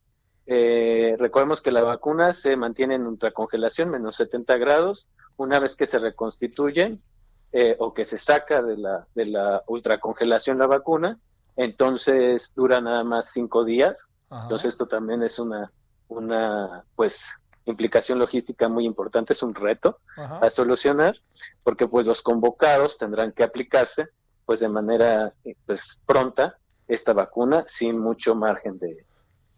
Eh, 0.45 1.17
recordemos 1.19 1.63
que 1.63 1.73
la 1.73 1.83
vacuna 1.83 2.35
se 2.35 2.57
mantiene 2.57 2.97
en 2.97 3.07
ultracongelación, 3.07 3.89
menos 3.89 4.17
70 4.17 4.59
grados. 4.59 5.09
Una 5.39 5.61
vez 5.61 5.77
que 5.77 5.87
se 5.87 5.99
reconstituye 5.99 6.99
o 7.79 7.95
que 7.95 8.05
se 8.05 8.19
saca 8.19 8.63
de 8.63 8.77
la, 8.77 9.09
de 9.17 9.27
la 9.27 9.65
ultracongelación 9.67 10.59
la 10.59 10.69
vacuna, 10.69 11.19
entonces 11.63 12.53
dura 12.55 12.81
nada 12.81 13.05
más 13.05 13.31
cinco 13.33 13.65
días. 13.65 14.11
Entonces 14.31 14.69
esto 14.73 14.87
también 14.87 15.23
es 15.23 15.39
una, 15.39 15.71
una 16.09 16.85
pues 16.95 17.25
implicación 17.67 18.19
logística 18.19 18.69
muy 18.69 18.87
importante, 18.87 19.33
es 19.33 19.43
un 19.43 19.55
reto 19.55 19.99
a 20.17 20.51
solucionar, 20.51 21.17
porque 21.63 21.87
pues 21.87 22.07
los 22.07 22.23
convocados 22.23 22.97
tendrán 22.97 23.33
que 23.33 23.43
aplicarse 23.43 24.09
pues 24.47 24.61
de 24.61 24.69
manera 24.69 25.33
pues 25.67 26.01
pronta 26.07 26.57
esta 26.89 27.13
vacuna 27.13 27.65
sin 27.67 27.99
mucho 27.99 28.35
margen 28.35 28.79
de, 28.79 29.05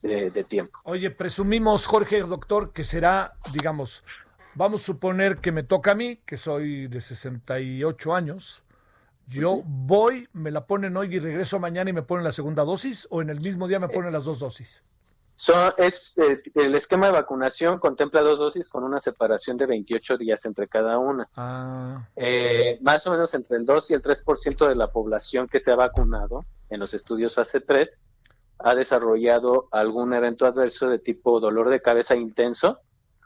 de, 0.03 0.45
tiempo. 0.45 0.79
Oye, 0.85 1.11
presumimos, 1.11 1.87
Jorge, 1.87 2.21
doctor, 2.23 2.73
que 2.73 2.85
será, 2.85 3.35
digamos, 3.53 4.03
vamos 4.55 4.83
a 4.83 4.87
suponer 4.87 5.39
que 5.39 5.53
me 5.53 5.63
toca 5.63 5.93
a 5.93 5.95
mí, 5.95 6.21
que 6.27 6.37
soy 6.37 6.89
de 6.89 7.01
68 7.01 8.15
años, 8.15 8.65
yo 9.33 9.63
voy, 9.65 10.29
me 10.33 10.51
la 10.51 10.67
ponen 10.67 10.97
hoy 10.97 11.15
y 11.15 11.19
regreso 11.19 11.59
mañana 11.59 11.91
y 11.91 11.93
me 11.93 12.03
ponen 12.03 12.25
la 12.25 12.33
segunda 12.33 12.65
dosis 12.65 13.07
o 13.11 13.23
en 13.23 13.31
el 13.31 13.41
mismo 13.41 13.67
día 13.67 13.79
me 13.79 13.89
ponen 13.89 14.13
las 14.13 14.25
dos 14.25 14.39
dosis. 14.39 14.83
es, 15.79 16.17
eh, 16.19 16.43
el 16.55 16.75
esquema 16.75 17.07
de 17.07 17.13
vacunación 17.13 17.79
contempla 17.79 18.21
dos 18.21 18.39
dosis 18.39 18.69
con 18.69 18.85
una 18.85 19.01
separación 19.01 19.57
de 19.57 19.67
28 19.67 20.19
días 20.19 20.45
entre 20.45 20.69
cada 20.69 20.99
una. 20.99 21.29
Ah. 21.37 22.09
Eh, 22.17 22.79
más 22.83 23.07
o 23.07 23.11
menos 23.11 23.33
entre 23.35 23.57
el 23.57 23.65
2 23.65 23.91
y 23.91 23.95
el 23.95 24.03
3% 24.03 24.69
de 24.69 24.75
la 24.75 24.91
población 24.91 25.49
que 25.49 25.61
se 25.61 25.73
ha 25.73 25.77
vacunado 25.77 26.45
en 26.71 26.81
los 26.81 26.95
estudios 26.95 27.35
fase 27.35 27.61
3 27.61 27.99
ha 28.59 28.75
desarrollado 28.75 29.69
algún 29.73 30.15
evento 30.15 30.47
adverso 30.47 30.89
de 30.89 30.99
tipo 30.99 31.41
dolor 31.41 31.69
de 31.69 31.83
cabeza 31.83 32.15
intenso 32.15 32.81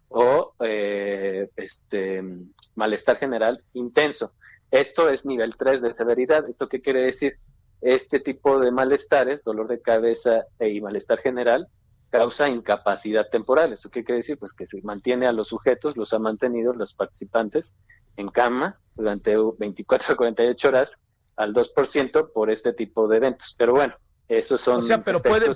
o 0.09 0.55
eh, 0.61 1.51
este 1.57 2.23
malestar 2.75 3.17
general 3.17 3.63
intenso. 3.75 4.33
Esto 4.71 5.09
es 5.09 5.25
nivel 5.25 5.57
3 5.57 5.83
de 5.83 5.93
severidad. 5.93 6.49
¿Esto 6.49 6.69
qué 6.69 6.81
quiere 6.81 7.01
decir? 7.01 7.39
Este 7.81 8.21
tipo 8.21 8.59
de 8.59 8.71
malestares, 8.71 9.45
dolor 9.45 9.69
de 9.69 9.81
cabeza 9.81 10.47
y 10.61 10.81
malestar 10.81 11.19
general, 11.19 11.69
causa 12.11 12.49
incapacidad 12.49 13.29
temporal. 13.31 13.73
¿Eso 13.73 13.91
qué 13.91 14.05
quiere 14.05 14.19
decir? 14.19 14.39
Pues 14.39 14.53
que 14.53 14.67
se 14.67 14.81
mantiene 14.83 15.27
a 15.27 15.33
los 15.33 15.49
sujetos, 15.49 15.97
los 15.97 16.13
ha 16.13 16.19
mantenido 16.19 16.73
los 16.73 16.95
participantes 16.95 17.75
en 18.17 18.29
cama 18.29 18.79
durante 18.95 19.37
24 19.59 20.15
a 20.15 20.17
48 20.17 20.69
horas 20.69 21.03
al 21.37 21.53
2% 21.53 22.33
por 22.33 22.51
este 22.51 22.73
tipo 22.73 23.09
de 23.09 23.19
eventos. 23.19 23.55
Pero 23.59 23.73
bueno, 23.73 23.95
esos 24.29 24.61
son 24.61 24.79
o 24.79 24.83
sea, 24.83 25.05
pero 25.05 25.23
puede, 25.23 25.47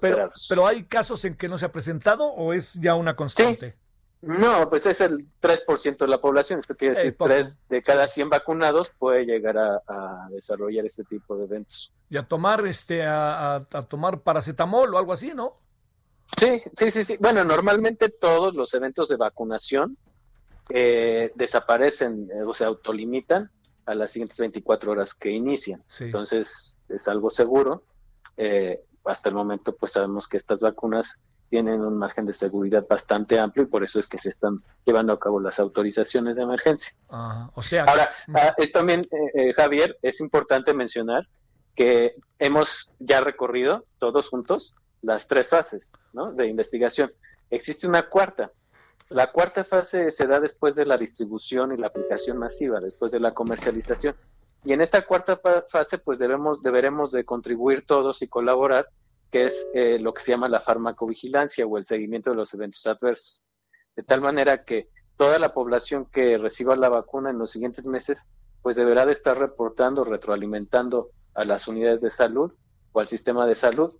pero, 0.00 0.28
pero, 0.48 0.66
hay 0.66 0.84
casos 0.84 1.24
en 1.24 1.36
que 1.36 1.48
no 1.48 1.58
se 1.58 1.66
ha 1.66 1.72
presentado 1.72 2.26
o 2.26 2.52
es 2.52 2.74
ya 2.74 2.94
una 2.94 3.14
constante. 3.14 3.76
No, 4.26 4.68
pues 4.68 4.86
es 4.86 5.00
el 5.00 5.26
3% 5.40 5.98
de 5.98 6.08
la 6.08 6.20
población. 6.20 6.58
Esto 6.58 6.74
quiere 6.74 6.94
decir, 6.94 7.16
3 7.18 7.58
de 7.68 7.82
cada 7.82 8.08
100 8.08 8.30
vacunados 8.30 8.90
puede 8.98 9.24
llegar 9.24 9.56
a, 9.58 10.28
desarrollar 10.30 10.86
este 10.86 11.04
tipo 11.04 11.36
de 11.36 11.44
eventos. 11.44 11.92
Y 12.08 12.16
a 12.16 12.26
tomar, 12.26 12.66
este, 12.66 13.04
a, 13.06 13.60
tomar 13.88 14.20
paracetamol 14.20 14.94
o 14.94 14.98
algo 14.98 15.12
así, 15.12 15.32
¿no? 15.34 15.58
Sí, 16.38 16.62
sí, 16.72 16.90
sí, 16.90 17.04
sí. 17.04 17.16
Bueno, 17.20 17.44
normalmente 17.44 18.08
todos 18.08 18.54
los 18.54 18.72
eventos 18.74 19.08
de 19.08 19.16
vacunación 19.16 19.96
eh, 20.70 21.30
desaparecen 21.34 22.30
eh, 22.30 22.42
o 22.42 22.54
se 22.54 22.64
autolimitan 22.64 23.50
a 23.86 23.94
las 23.94 24.12
siguientes 24.12 24.38
24 24.38 24.92
horas 24.92 25.14
que 25.14 25.30
inician. 25.30 25.84
Entonces, 26.00 26.74
es 26.88 27.08
algo 27.08 27.30
seguro. 27.30 27.84
Eh, 28.36 28.82
hasta 29.04 29.28
el 29.28 29.34
momento, 29.34 29.76
pues 29.76 29.92
sabemos 29.92 30.26
que 30.26 30.38
estas 30.38 30.60
vacunas 30.60 31.22
tienen 31.50 31.80
un 31.80 31.96
margen 31.96 32.26
de 32.26 32.32
seguridad 32.32 32.86
bastante 32.88 33.38
amplio 33.38 33.64
y 33.64 33.68
por 33.68 33.84
eso 33.84 33.98
es 33.98 34.08
que 34.08 34.18
se 34.18 34.28
están 34.28 34.62
llevando 34.84 35.12
a 35.12 35.20
cabo 35.20 35.40
las 35.40 35.60
autorizaciones 35.60 36.36
de 36.36 36.42
emergencia. 36.42 36.92
o 37.54 37.62
sea, 37.62 37.84
ahora 37.84 38.10
ah, 38.34 38.54
es 38.56 38.72
también 38.72 39.00
eh, 39.02 39.30
eh, 39.34 39.52
Javier 39.52 39.96
es 40.02 40.20
importante 40.20 40.74
mencionar 40.74 41.28
que 41.74 42.16
hemos 42.38 42.90
ya 42.98 43.20
recorrido 43.20 43.84
todos 43.98 44.28
juntos 44.28 44.76
las 45.02 45.28
tres 45.28 45.48
fases 45.48 45.92
de 46.34 46.46
investigación. 46.46 47.12
Existe 47.50 47.86
una 47.86 48.08
cuarta. 48.08 48.52
La 49.10 49.30
cuarta 49.30 49.64
fase 49.64 50.10
se 50.10 50.26
da 50.26 50.40
después 50.40 50.76
de 50.76 50.86
la 50.86 50.96
distribución 50.96 51.72
y 51.72 51.76
la 51.76 51.88
aplicación 51.88 52.38
masiva, 52.38 52.80
después 52.80 53.12
de 53.12 53.20
la 53.20 53.34
comercialización. 53.34 54.16
Y 54.64 54.72
en 54.72 54.80
esta 54.80 55.02
cuarta 55.02 55.40
fase, 55.68 55.98
pues 55.98 56.18
debemos, 56.18 56.62
deberemos 56.62 57.12
de 57.12 57.24
contribuir 57.24 57.84
todos 57.86 58.22
y 58.22 58.28
colaborar 58.28 58.88
que 59.34 59.46
es 59.46 59.68
eh, 59.74 59.98
lo 59.98 60.14
que 60.14 60.22
se 60.22 60.30
llama 60.30 60.48
la 60.48 60.60
farmacovigilancia 60.60 61.66
o 61.66 61.76
el 61.76 61.84
seguimiento 61.84 62.30
de 62.30 62.36
los 62.36 62.54
eventos 62.54 62.86
adversos. 62.86 63.42
De 63.96 64.04
tal 64.04 64.20
manera 64.20 64.62
que 64.62 64.90
toda 65.16 65.40
la 65.40 65.52
población 65.52 66.06
que 66.06 66.38
reciba 66.38 66.76
la 66.76 66.88
vacuna 66.88 67.30
en 67.30 67.38
los 67.38 67.50
siguientes 67.50 67.84
meses, 67.86 68.28
pues 68.62 68.76
deberá 68.76 69.06
de 69.06 69.12
estar 69.12 69.36
reportando, 69.36 70.04
retroalimentando 70.04 71.10
a 71.34 71.42
las 71.42 71.66
unidades 71.66 72.00
de 72.00 72.10
salud 72.10 72.54
o 72.92 73.00
al 73.00 73.08
sistema 73.08 73.44
de 73.44 73.56
salud, 73.56 73.92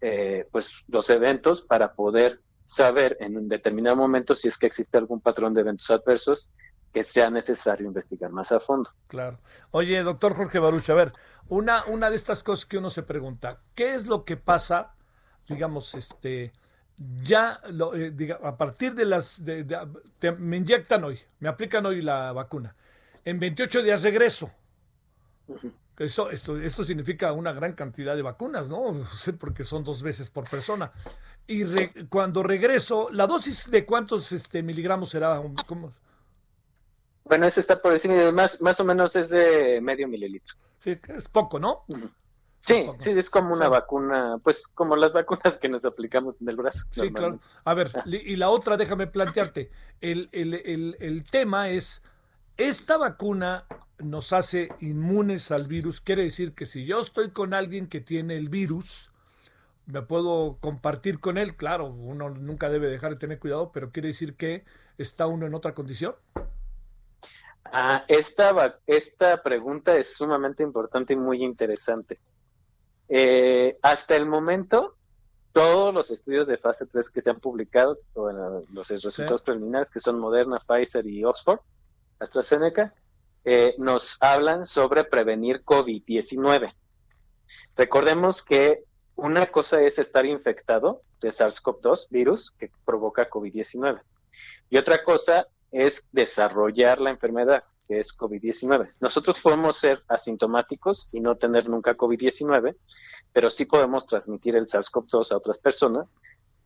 eh, 0.00 0.46
pues 0.52 0.84
los 0.86 1.10
eventos 1.10 1.60
para 1.60 1.94
poder 1.94 2.40
saber 2.64 3.16
en 3.18 3.36
un 3.36 3.48
determinado 3.48 3.96
momento 3.96 4.36
si 4.36 4.46
es 4.46 4.56
que 4.56 4.68
existe 4.68 4.96
algún 4.96 5.20
patrón 5.20 5.54
de 5.54 5.62
eventos 5.62 5.90
adversos 5.90 6.52
que 6.92 7.04
sea 7.04 7.30
necesario 7.30 7.86
investigar 7.86 8.30
más 8.30 8.52
a 8.52 8.60
fondo. 8.60 8.90
Claro. 9.08 9.38
Oye, 9.70 10.02
doctor 10.02 10.34
Jorge 10.34 10.58
Baruch, 10.58 10.88
a 10.90 10.94
ver, 10.94 11.12
una, 11.48 11.84
una 11.86 12.10
de 12.10 12.16
estas 12.16 12.42
cosas 12.42 12.66
que 12.66 12.78
uno 12.78 12.90
se 12.90 13.02
pregunta, 13.02 13.60
¿qué 13.74 13.94
es 13.94 14.06
lo 14.06 14.24
que 14.24 14.36
pasa, 14.36 14.94
digamos, 15.48 15.94
este, 15.94 16.52
ya, 17.22 17.60
eh, 17.94 18.38
a 18.42 18.56
partir 18.56 18.94
de 18.94 19.04
las, 19.04 19.42
me 20.38 20.56
inyectan 20.56 21.04
hoy, 21.04 21.18
me 21.40 21.48
aplican 21.48 21.86
hoy 21.86 22.02
la 22.02 22.32
vacuna. 22.32 22.74
en 23.24 23.38
28 23.38 23.82
días 23.82 24.02
regreso. 24.02 24.50
Eso, 25.96 26.30
esto, 26.30 26.56
esto 26.58 26.84
significa 26.84 27.32
una 27.32 27.52
gran 27.52 27.72
cantidad 27.72 28.14
de 28.14 28.22
vacunas, 28.22 28.68
¿no? 28.68 28.94
Porque 29.40 29.64
son 29.64 29.84
dos 29.84 30.02
veces 30.02 30.30
por 30.30 30.48
persona. 30.48 30.92
Y 31.46 31.64
cuando 32.08 32.42
regreso, 32.42 33.08
¿la 33.10 33.26
dosis 33.26 33.70
de 33.70 33.86
cuántos 33.86 34.32
este, 34.32 34.62
miligramos 34.62 35.10
será? 35.10 35.40
¿Cómo? 35.66 35.92
Bueno, 37.28 37.46
ese 37.46 37.60
está 37.60 37.80
por 37.80 37.92
decir, 37.92 38.10
más, 38.32 38.60
más 38.60 38.80
o 38.80 38.84
menos 38.84 39.14
es 39.16 39.28
de 39.28 39.80
medio 39.80 40.08
mililitro. 40.08 40.56
Sí, 40.82 40.98
es 41.08 41.28
poco, 41.28 41.58
¿no? 41.58 41.84
Sí, 42.60 42.86
sí, 42.96 43.10
es 43.10 43.30
como 43.30 43.54
una 43.54 43.68
vacuna, 43.68 44.38
pues 44.42 44.66
como 44.68 44.96
las 44.96 45.12
vacunas 45.12 45.56
que 45.58 45.68
nos 45.68 45.84
aplicamos 45.84 46.40
en 46.40 46.48
el 46.48 46.56
brazo. 46.56 46.86
Sí, 46.90 47.10
claro. 47.12 47.38
A 47.64 47.74
ver, 47.74 47.92
ah. 47.94 48.04
y 48.06 48.36
la 48.36 48.50
otra, 48.50 48.76
déjame 48.76 49.06
plantearte, 49.06 49.70
el, 50.00 50.28
el, 50.32 50.54
el, 50.54 50.96
el 51.00 51.24
tema 51.24 51.68
es, 51.68 52.02
esta 52.56 52.96
vacuna 52.96 53.64
nos 53.98 54.32
hace 54.32 54.68
inmunes 54.80 55.50
al 55.50 55.66
virus, 55.66 56.00
quiere 56.00 56.24
decir 56.24 56.52
que 56.52 56.66
si 56.66 56.84
yo 56.84 57.00
estoy 57.00 57.30
con 57.30 57.54
alguien 57.54 57.86
que 57.86 58.00
tiene 58.00 58.36
el 58.36 58.48
virus, 58.48 59.12
me 59.86 60.02
puedo 60.02 60.58
compartir 60.60 61.20
con 61.20 61.38
él, 61.38 61.56
claro, 61.56 61.86
uno 61.86 62.28
nunca 62.30 62.68
debe 62.68 62.88
dejar 62.88 63.12
de 63.12 63.16
tener 63.16 63.38
cuidado, 63.38 63.72
pero 63.72 63.90
quiere 63.90 64.08
decir 64.08 64.34
que 64.34 64.64
está 64.98 65.26
uno 65.26 65.46
en 65.46 65.54
otra 65.54 65.74
condición. 65.74 66.14
Ah, 67.72 68.04
esta, 68.08 68.78
esta 68.86 69.42
pregunta 69.42 69.96
es 69.96 70.16
sumamente 70.16 70.62
importante 70.62 71.12
y 71.12 71.16
muy 71.16 71.42
interesante. 71.42 72.18
Eh, 73.08 73.78
hasta 73.82 74.16
el 74.16 74.26
momento, 74.26 74.96
todos 75.52 75.92
los 75.92 76.10
estudios 76.10 76.46
de 76.46 76.58
fase 76.58 76.86
3 76.86 77.10
que 77.10 77.22
se 77.22 77.30
han 77.30 77.40
publicado, 77.40 77.98
los 78.72 78.88
resultados 78.88 79.42
preliminares 79.42 79.90
que 79.90 80.00
son 80.00 80.18
Moderna, 80.18 80.58
Pfizer 80.58 81.06
y 81.06 81.24
Oxford, 81.24 81.60
AstraZeneca, 82.18 82.94
eh, 83.44 83.74
nos 83.78 84.16
hablan 84.20 84.66
sobre 84.66 85.04
prevenir 85.04 85.64
COVID-19. 85.64 86.74
Recordemos 87.76 88.42
que 88.42 88.84
una 89.16 89.46
cosa 89.46 89.80
es 89.82 89.98
estar 89.98 90.26
infectado 90.26 91.02
de 91.20 91.30
SARS-CoV-2 91.30 92.08
virus 92.10 92.50
que 92.52 92.70
provoca 92.84 93.28
COVID-19 93.28 94.00
y 94.70 94.76
otra 94.76 95.02
cosa 95.02 95.48
es 95.70 96.08
desarrollar 96.12 97.00
la 97.00 97.10
enfermedad 97.10 97.62
que 97.86 98.00
es 98.00 98.16
COVID-19. 98.16 98.92
Nosotros 99.00 99.40
podemos 99.40 99.78
ser 99.78 100.02
asintomáticos 100.08 101.08
y 101.12 101.20
no 101.20 101.36
tener 101.36 101.68
nunca 101.68 101.96
COVID-19, 101.96 102.76
pero 103.32 103.50
sí 103.50 103.64
podemos 103.64 104.06
transmitir 104.06 104.56
el 104.56 104.66
SARS-CoV-2 104.66 105.32
a 105.32 105.36
otras 105.36 105.58
personas 105.58 106.14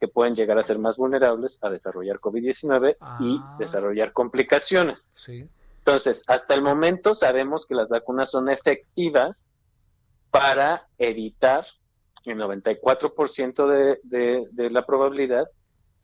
que 0.00 0.08
pueden 0.08 0.34
llegar 0.34 0.58
a 0.58 0.64
ser 0.64 0.78
más 0.78 0.96
vulnerables 0.96 1.58
a 1.62 1.70
desarrollar 1.70 2.18
COVID-19 2.18 2.96
y 3.20 3.38
ah. 3.40 3.56
desarrollar 3.58 4.12
complicaciones. 4.12 5.12
Sí. 5.14 5.48
Entonces, 5.78 6.24
hasta 6.26 6.54
el 6.54 6.62
momento 6.62 7.14
sabemos 7.14 7.66
que 7.66 7.74
las 7.74 7.88
vacunas 7.88 8.30
son 8.30 8.48
efectivas 8.48 9.50
para 10.30 10.88
evitar 10.98 11.66
el 12.24 12.38
94% 12.38 13.66
de, 13.66 14.00
de, 14.02 14.48
de 14.50 14.70
la 14.70 14.86
probabilidad 14.86 15.46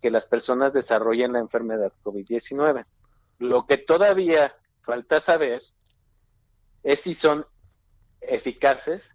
que 0.01 0.11
las 0.11 0.27
personas 0.27 0.73
desarrollen 0.73 1.33
la 1.33 1.41
enfermedad 1.41 1.93
COVID-19. 2.05 2.85
Lo 3.39 3.67
que 3.67 3.77
todavía 3.77 4.55
falta 4.83 5.21
saber 5.21 5.63
es 6.83 7.01
si 7.01 7.15
son 7.15 7.47
eficaces 8.21 9.15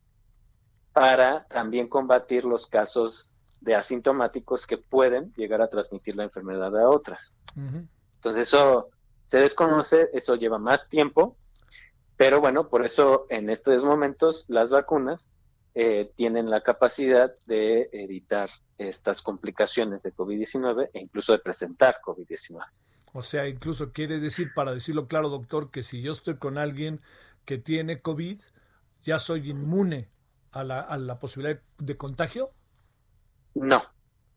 para 0.91 1.45
también 1.47 1.87
combatir 1.87 2.45
los 2.45 2.67
casos 2.67 3.33
de 3.61 3.75
asintomáticos 3.75 4.67
que 4.67 4.77
pueden 4.77 5.33
llegar 5.35 5.61
a 5.61 5.69
transmitir 5.69 6.15
la 6.15 6.23
enfermedad 6.23 6.77
a 6.77 6.89
otras. 6.89 7.37
Entonces 7.55 8.47
eso 8.47 8.89
se 9.25 9.39
desconoce, 9.39 10.09
eso 10.13 10.35
lleva 10.35 10.59
más 10.59 10.89
tiempo, 10.89 11.37
pero 12.17 12.41
bueno, 12.41 12.67
por 12.69 12.85
eso 12.85 13.25
en 13.29 13.49
estos 13.49 13.83
momentos 13.83 14.45
las 14.47 14.69
vacunas 14.69 15.31
eh, 15.75 16.11
tienen 16.15 16.49
la 16.49 16.61
capacidad 16.61 17.33
de 17.45 17.89
evitar 17.91 18.49
estas 18.77 19.21
complicaciones 19.21 20.03
de 20.03 20.13
COVID-19 20.13 20.89
e 20.93 20.99
incluso 20.99 21.31
de 21.31 21.39
presentar 21.39 21.99
COVID-19. 22.03 22.63
O 23.13 23.21
sea, 23.21 23.47
incluso 23.47 23.91
quiere 23.91 24.19
decir, 24.19 24.53
para 24.53 24.73
decirlo 24.73 25.07
claro, 25.07 25.29
doctor, 25.29 25.71
que 25.71 25.83
si 25.83 26.01
yo 26.01 26.11
estoy 26.11 26.37
con 26.37 26.57
alguien 26.57 27.01
que 27.45 27.57
tiene 27.57 28.01
COVID, 28.01 28.39
ya 29.01 29.19
soy 29.19 29.49
inmune 29.49 30.09
a 30.51 30.63
la, 30.63 30.79
a 30.79 30.97
la 30.97 31.19
posibilidad 31.19 31.59
de 31.79 31.97
contagio. 31.97 32.51
No, 33.55 33.83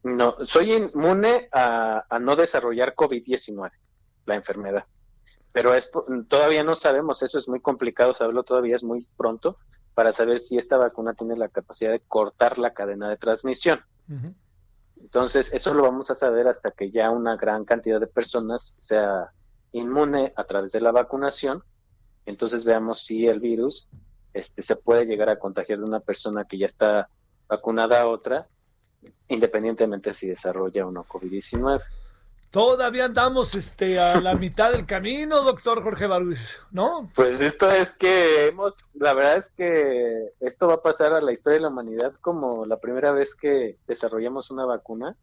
no, 0.02 0.36
soy 0.44 0.72
inmune 0.72 1.48
a, 1.52 2.04
a 2.08 2.18
no 2.18 2.36
desarrollar 2.36 2.94
COVID-19 2.94 3.70
la 4.24 4.34
enfermedad. 4.34 4.86
Pero 5.52 5.74
es, 5.74 5.90
todavía 6.28 6.64
no 6.64 6.76
sabemos, 6.76 7.22
eso 7.22 7.38
es 7.38 7.48
muy 7.48 7.60
complicado 7.60 8.12
saberlo, 8.12 8.42
todavía 8.42 8.76
es 8.76 8.82
muy 8.82 9.06
pronto 9.16 9.58
para 9.96 10.12
saber 10.12 10.40
si 10.40 10.58
esta 10.58 10.76
vacuna 10.76 11.14
tiene 11.14 11.38
la 11.38 11.48
capacidad 11.48 11.90
de 11.90 12.00
cortar 12.00 12.58
la 12.58 12.74
cadena 12.74 13.08
de 13.08 13.16
transmisión. 13.16 13.80
Entonces, 15.00 15.54
eso 15.54 15.72
lo 15.72 15.84
vamos 15.84 16.10
a 16.10 16.14
saber 16.14 16.48
hasta 16.48 16.70
que 16.70 16.90
ya 16.90 17.10
una 17.10 17.36
gran 17.36 17.64
cantidad 17.64 17.98
de 17.98 18.06
personas 18.06 18.76
sea 18.76 19.32
inmune 19.72 20.34
a 20.36 20.44
través 20.44 20.72
de 20.72 20.82
la 20.82 20.92
vacunación. 20.92 21.64
Entonces, 22.26 22.66
veamos 22.66 23.06
si 23.06 23.26
el 23.26 23.40
virus 23.40 23.88
este, 24.34 24.60
se 24.60 24.76
puede 24.76 25.06
llegar 25.06 25.30
a 25.30 25.38
contagiar 25.38 25.78
de 25.78 25.86
una 25.86 26.00
persona 26.00 26.44
que 26.44 26.58
ya 26.58 26.66
está 26.66 27.08
vacunada 27.48 28.02
a 28.02 28.06
otra, 28.06 28.48
independientemente 29.28 30.12
si 30.12 30.28
desarrolla 30.28 30.86
o 30.86 30.90
no 30.90 31.06
COVID-19. 31.06 31.80
Todavía 32.50 33.04
andamos 33.04 33.54
este, 33.54 33.98
a 33.98 34.20
la 34.20 34.34
mitad 34.34 34.72
del 34.72 34.86
camino, 34.86 35.42
doctor 35.42 35.82
Jorge 35.82 36.06
Baruch, 36.06 36.38
¿no? 36.70 37.10
Pues 37.14 37.40
esto 37.40 37.70
es 37.70 37.92
que 37.92 38.46
hemos, 38.46 38.76
la 38.94 39.14
verdad 39.14 39.38
es 39.38 39.50
que 39.50 40.30
esto 40.40 40.68
va 40.68 40.74
a 40.74 40.82
pasar 40.82 41.12
a 41.12 41.20
la 41.20 41.32
historia 41.32 41.56
de 41.56 41.62
la 41.62 41.68
humanidad 41.68 42.14
como 42.20 42.64
la 42.64 42.78
primera 42.78 43.12
vez 43.12 43.34
que 43.34 43.78
desarrollamos 43.86 44.50
una 44.50 44.64
vacuna 44.64 45.16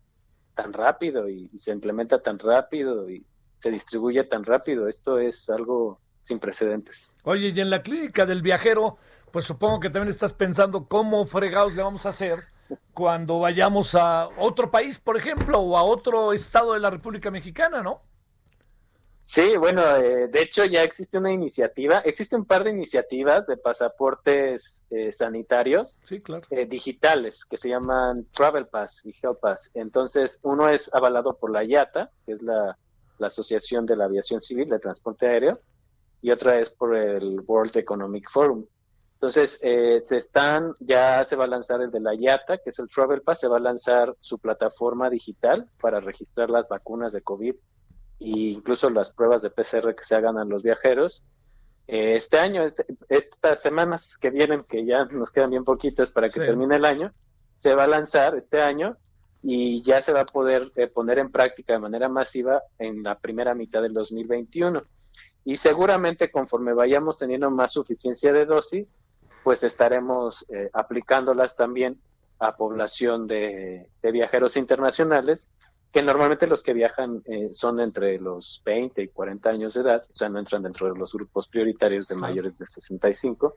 tan 0.55 0.73
rápido 0.73 1.29
y, 1.29 1.49
se 1.57 1.71
implementa 1.71 2.21
tan 2.21 2.39
rápido 2.39 3.09
y 3.09 3.25
se 3.59 3.71
distribuye 3.71 4.23
tan 4.25 4.43
rápido. 4.43 4.87
Esto 4.87 5.17
es 5.17 5.49
algo 5.49 5.99
sin 6.21 6.39
precedentes. 6.39 7.15
Oye, 7.23 7.49
y 7.49 7.59
en 7.59 7.69
la 7.69 7.81
clínica 7.81 8.25
del 8.25 8.41
viajero, 8.41 8.97
pues 9.31 9.45
supongo 9.45 9.79
que 9.79 9.89
también 9.89 10.11
estás 10.11 10.33
pensando 10.33 10.87
cómo 10.87 11.25
fregados 11.25 11.73
le 11.73 11.81
vamos 11.81 12.05
a 12.05 12.09
hacer 12.09 12.52
cuando 12.93 13.39
vayamos 13.39 13.95
a 13.95 14.27
otro 14.37 14.71
país, 14.71 14.99
por 14.99 15.17
ejemplo, 15.17 15.59
o 15.59 15.77
a 15.77 15.83
otro 15.83 16.33
estado 16.33 16.73
de 16.73 16.79
la 16.79 16.89
República 16.89 17.31
Mexicana, 17.31 17.81
¿no? 17.81 18.01
Sí, 19.23 19.57
bueno, 19.57 19.81
eh, 19.95 20.27
de 20.27 20.41
hecho 20.41 20.65
ya 20.65 20.83
existe 20.83 21.17
una 21.17 21.31
iniciativa, 21.31 21.99
existe 21.99 22.35
un 22.35 22.45
par 22.45 22.63
de 22.63 22.69
iniciativas 22.69 23.47
de 23.47 23.57
pasaportes 23.57 24.85
eh, 24.91 25.11
sanitarios 25.11 25.99
eh, 26.51 26.65
digitales 26.67 27.43
que 27.45 27.57
se 27.57 27.69
llaman 27.69 28.27
Travel 28.31 28.67
Pass 28.67 29.05
y 29.05 29.15
Health 29.19 29.39
Pass. 29.39 29.71
Entonces, 29.73 30.39
uno 30.43 30.69
es 30.69 30.93
avalado 30.93 31.35
por 31.37 31.51
la 31.51 31.63
IATA, 31.63 32.11
que 32.25 32.33
es 32.33 32.43
la, 32.43 32.77
la 33.17 33.27
Asociación 33.27 33.85
de 33.85 33.95
la 33.95 34.05
Aviación 34.05 34.39
Civil 34.39 34.67
de 34.67 34.77
Transporte 34.77 35.25
Aéreo, 35.25 35.59
y 36.21 36.29
otra 36.29 36.59
es 36.59 36.69
por 36.69 36.95
el 36.95 37.41
World 37.47 37.75
Economic 37.77 38.29
Forum. 38.29 38.65
Entonces, 39.23 39.57
eh, 39.61 40.01
se 40.01 40.17
están, 40.17 40.75
ya 40.81 41.23
se 41.23 41.37
va 41.37 41.45
a 41.45 41.47
lanzar 41.47 41.81
el 41.81 41.91
de 41.91 42.01
la 42.01 42.13
IATA, 42.13 42.57
que 42.57 42.71
es 42.71 42.79
el 42.79 42.89
Travel 42.89 43.21
Pass, 43.21 43.39
se 43.39 43.47
va 43.47 43.55
a 43.55 43.61
lanzar 43.61 44.13
su 44.19 44.37
plataforma 44.37 45.09
digital 45.09 45.69
para 45.79 46.01
registrar 46.01 46.49
las 46.49 46.67
vacunas 46.67 47.13
de 47.13 47.21
COVID 47.21 47.55
e 47.55 47.57
incluso 48.19 48.89
las 48.89 49.13
pruebas 49.13 49.41
de 49.41 49.49
PCR 49.49 49.95
que 49.95 50.03
se 50.03 50.15
hagan 50.15 50.37
a 50.37 50.43
los 50.43 50.61
viajeros. 50.61 51.25
Eh, 51.87 52.15
este 52.17 52.37
año, 52.37 52.63
este, 52.63 52.85
estas 53.07 53.61
semanas 53.61 54.17
que 54.17 54.29
vienen, 54.29 54.65
que 54.65 54.85
ya 54.85 55.05
nos 55.05 55.31
quedan 55.31 55.51
bien 55.51 55.63
poquitas 55.63 56.11
para 56.11 56.27
que 56.27 56.41
termine 56.41 56.75
el 56.75 56.83
año, 56.83 57.13
se 57.55 57.75
va 57.75 57.85
a 57.85 57.87
lanzar 57.87 58.35
este 58.35 58.61
año 58.61 58.97
y 59.41 59.81
ya 59.83 60.01
se 60.01 60.11
va 60.11 60.19
a 60.19 60.25
poder 60.25 60.69
eh, 60.75 60.87
poner 60.87 61.19
en 61.19 61.31
práctica 61.31 61.71
de 61.71 61.79
manera 61.79 62.09
masiva 62.09 62.61
en 62.77 63.03
la 63.03 63.17
primera 63.17 63.55
mitad 63.55 63.81
del 63.81 63.93
2021. 63.93 64.83
Y 65.45 65.55
seguramente 65.55 66.29
conforme 66.29 66.73
vayamos 66.73 67.17
teniendo 67.17 67.49
más 67.49 67.71
suficiencia 67.71 68.33
de 68.33 68.45
dosis, 68.45 68.97
pues 69.43 69.63
estaremos 69.63 70.45
eh, 70.49 70.69
aplicándolas 70.73 71.55
también 71.55 71.99
a 72.39 72.55
población 72.55 73.27
de, 73.27 73.87
viajeros 74.01 74.57
internacionales, 74.57 75.51
que 75.91 76.01
normalmente 76.01 76.47
los 76.47 76.63
que 76.63 76.73
viajan 76.73 77.21
eh, 77.25 77.49
son 77.53 77.79
entre 77.79 78.19
los 78.19 78.61
20 78.65 79.01
y 79.01 79.07
40 79.09 79.49
años 79.49 79.73
de 79.75 79.81
edad, 79.81 80.03
o 80.11 80.15
sea, 80.15 80.29
no 80.29 80.39
entran 80.39 80.63
dentro 80.63 80.91
de 80.91 80.97
los 80.97 81.13
grupos 81.13 81.47
prioritarios 81.47 82.07
de 82.07 82.15
mayores 82.15 82.57
de 82.57 82.65
65, 82.65 83.55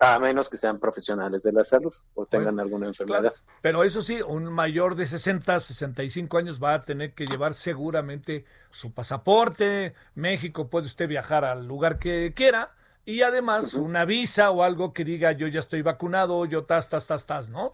a 0.00 0.18
menos 0.18 0.48
que 0.48 0.56
sean 0.56 0.80
profesionales 0.80 1.42
de 1.42 1.52
la 1.52 1.64
salud 1.64 1.94
o 2.14 2.26
tengan 2.26 2.58
alguna 2.58 2.88
enfermedad. 2.88 3.32
Pero 3.62 3.84
eso 3.84 4.02
sí, 4.02 4.20
un 4.22 4.44
mayor 4.52 4.96
de 4.96 5.06
60, 5.06 5.60
65 5.60 6.38
años 6.38 6.62
va 6.62 6.74
a 6.74 6.84
tener 6.84 7.14
que 7.14 7.26
llevar 7.26 7.54
seguramente 7.54 8.44
su 8.70 8.92
pasaporte. 8.92 9.94
México 10.14 10.68
puede 10.68 10.86
usted 10.86 11.08
viajar 11.08 11.44
al 11.44 11.66
lugar 11.66 11.98
que 11.98 12.32
quiera 12.34 12.72
y 13.04 13.22
además 13.22 13.74
una 13.74 14.04
visa 14.04 14.50
o 14.50 14.62
algo 14.62 14.92
que 14.92 15.04
diga 15.04 15.32
yo 15.32 15.46
ya 15.46 15.60
estoy 15.60 15.82
vacunado, 15.82 16.44
yo 16.46 16.64
tas, 16.64 16.88
tas, 16.88 17.06
tas, 17.06 17.26
tas, 17.26 17.48
¿no? 17.48 17.70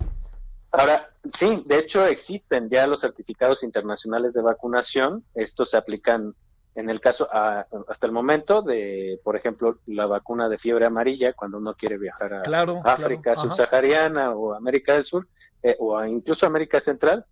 Ahora, 0.72 1.10
sí, 1.24 1.64
de 1.66 1.78
hecho 1.78 2.06
existen 2.06 2.68
ya 2.70 2.86
los 2.86 3.00
certificados 3.00 3.64
internacionales 3.64 4.34
de 4.34 4.42
vacunación, 4.42 5.24
estos 5.34 5.70
se 5.70 5.76
aplican 5.76 6.34
en 6.76 6.88
el 6.88 7.00
caso, 7.00 7.28
hasta 7.32 8.06
el 8.06 8.12
momento 8.12 8.62
de, 8.62 9.20
por 9.24 9.36
ejemplo, 9.36 9.80
la 9.86 10.06
vacuna 10.06 10.48
de 10.48 10.56
fiebre 10.56 10.86
amarilla, 10.86 11.32
cuando 11.32 11.58
uno 11.58 11.74
quiere 11.74 11.98
viajar 11.98 12.34
a 12.34 12.42
África 12.84 13.34
subsahariana 13.34 14.30
o 14.34 14.54
América 14.54 14.94
del 14.94 15.04
Sur, 15.04 15.26
eh, 15.62 15.76
o 15.80 16.02
incluso 16.04 16.46
América 16.46 16.80
Central 16.80 17.26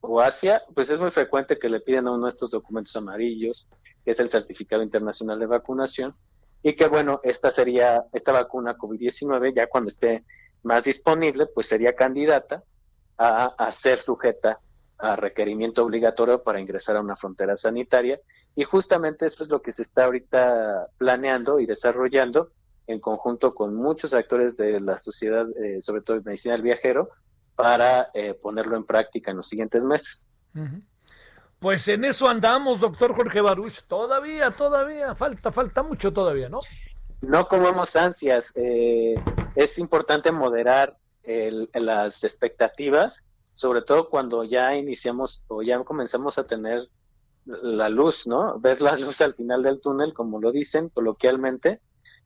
o 0.00 0.20
Asia, 0.20 0.62
pues 0.74 0.90
es 0.90 1.00
muy 1.00 1.10
frecuente 1.10 1.58
que 1.58 1.70
le 1.70 1.80
piden 1.80 2.06
a 2.06 2.12
uno 2.12 2.28
estos 2.28 2.50
documentos 2.50 2.94
amarillos, 2.96 3.66
que 4.04 4.10
es 4.10 4.20
el 4.20 4.28
certificado 4.28 4.82
internacional 4.82 5.38
de 5.38 5.46
vacunación, 5.46 6.14
y 6.62 6.74
que 6.74 6.86
bueno, 6.86 7.20
esta 7.24 7.50
sería, 7.50 8.04
esta 8.12 8.32
vacuna 8.32 8.76
COVID-19, 8.76 9.54
ya 9.54 9.66
cuando 9.68 9.88
esté 9.88 10.24
más 10.62 10.84
disponible, 10.84 11.46
pues 11.46 11.66
sería 11.66 11.94
candidata 11.94 12.62
a, 13.18 13.70
ser 13.72 14.00
sujeta 14.00 14.58
a 14.98 15.16
requerimiento 15.16 15.84
obligatorio 15.84 16.42
para 16.42 16.60
ingresar 16.60 16.96
a 16.96 17.00
una 17.00 17.16
frontera 17.16 17.56
sanitaria. 17.56 18.20
Y 18.54 18.64
justamente 18.64 19.26
esto 19.26 19.44
es 19.44 19.50
lo 19.50 19.62
que 19.62 19.72
se 19.72 19.82
está 19.82 20.04
ahorita 20.04 20.88
planeando 20.98 21.58
y 21.60 21.66
desarrollando 21.66 22.50
en 22.86 23.00
conjunto 23.00 23.54
con 23.54 23.74
muchos 23.74 24.14
actores 24.14 24.56
de 24.56 24.80
la 24.80 24.96
sociedad, 24.96 25.46
eh, 25.62 25.80
sobre 25.80 26.02
todo 26.02 26.18
de 26.18 26.24
medicina 26.24 26.54
del 26.54 26.62
viajero, 26.62 27.10
para 27.56 28.10
eh, 28.14 28.34
ponerlo 28.34 28.76
en 28.76 28.84
práctica 28.84 29.30
en 29.30 29.38
los 29.38 29.48
siguientes 29.48 29.84
meses. 29.84 30.26
Pues 31.62 31.88
en 31.88 32.04
eso 32.04 32.28
andamos, 32.28 32.80
doctor 32.80 33.14
Jorge 33.14 33.40
Baruch. 33.40 33.82
Todavía, 33.86 34.50
todavía, 34.50 35.14
falta, 35.14 35.50
falta 35.50 35.82
mucho 35.82 36.12
todavía, 36.12 36.50
¿no? 36.50 36.60
No 37.22 37.48
comemos 37.48 37.96
ansias. 37.96 38.52
Eh, 38.56 39.14
es 39.54 39.78
importante 39.78 40.30
moderar 40.32 40.98
las 41.72 42.24
expectativas 42.24 43.26
sobre 43.52 43.82
todo 43.82 44.08
cuando 44.08 44.44
ya 44.44 44.74
iniciamos 44.74 45.44
o 45.48 45.62
ya 45.62 45.82
comenzamos 45.84 46.38
a 46.38 46.46
tener 46.46 46.88
la 47.44 47.88
luz, 47.88 48.26
¿no? 48.26 48.58
Ver 48.58 48.80
la 48.80 48.96
luz 48.96 49.20
al 49.20 49.34
final 49.34 49.62
del 49.62 49.80
túnel, 49.80 50.14
como 50.14 50.40
lo 50.40 50.52
dicen 50.52 50.88
coloquialmente. 50.88 51.80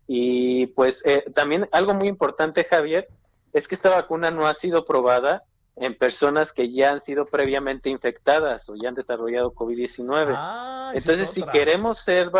Y 0.07 0.69
pues 0.69 1.03
eh, 1.05 1.25
también 1.35 1.69
algo 1.73 1.95
muy 1.95 2.07
importante, 2.09 2.65
Javier, 2.65 3.09
es 3.53 3.67
que 3.67 3.75
esta 3.75 3.91
vacuna 3.91 4.31
no 4.31 4.47
ha 4.47 4.55
sido 4.55 4.85
probada 4.85 5.45
en 5.77 5.97
personas 5.97 6.53
que 6.53 6.73
ya 6.73 6.91
han 6.91 7.01
sido 7.01 7.27
previamente 7.27 7.91
infectadas 7.91 8.69
o 8.69 8.75
ya 8.75 8.89
han 8.89 8.95
desarrollado 8.95 9.55
COVID-19. 9.55 10.35
Ah, 10.35 10.93
Entonces, 10.95 11.31
si 11.31 11.43
queremos 11.43 11.99
ser 12.01 12.31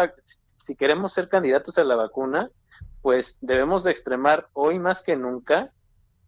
si 0.59 0.75
queremos 0.75 1.13
ser 1.13 1.29
candidatos 1.29 1.79
a 1.79 1.85
la 1.85 1.95
vacuna, 1.95 2.51
pues 3.03 3.39
debemos 3.41 3.85
de 3.85 3.93
extremar 3.93 4.49
hoy 4.53 4.81
más 4.81 5.03
que 5.03 5.17
nunca 5.17 5.71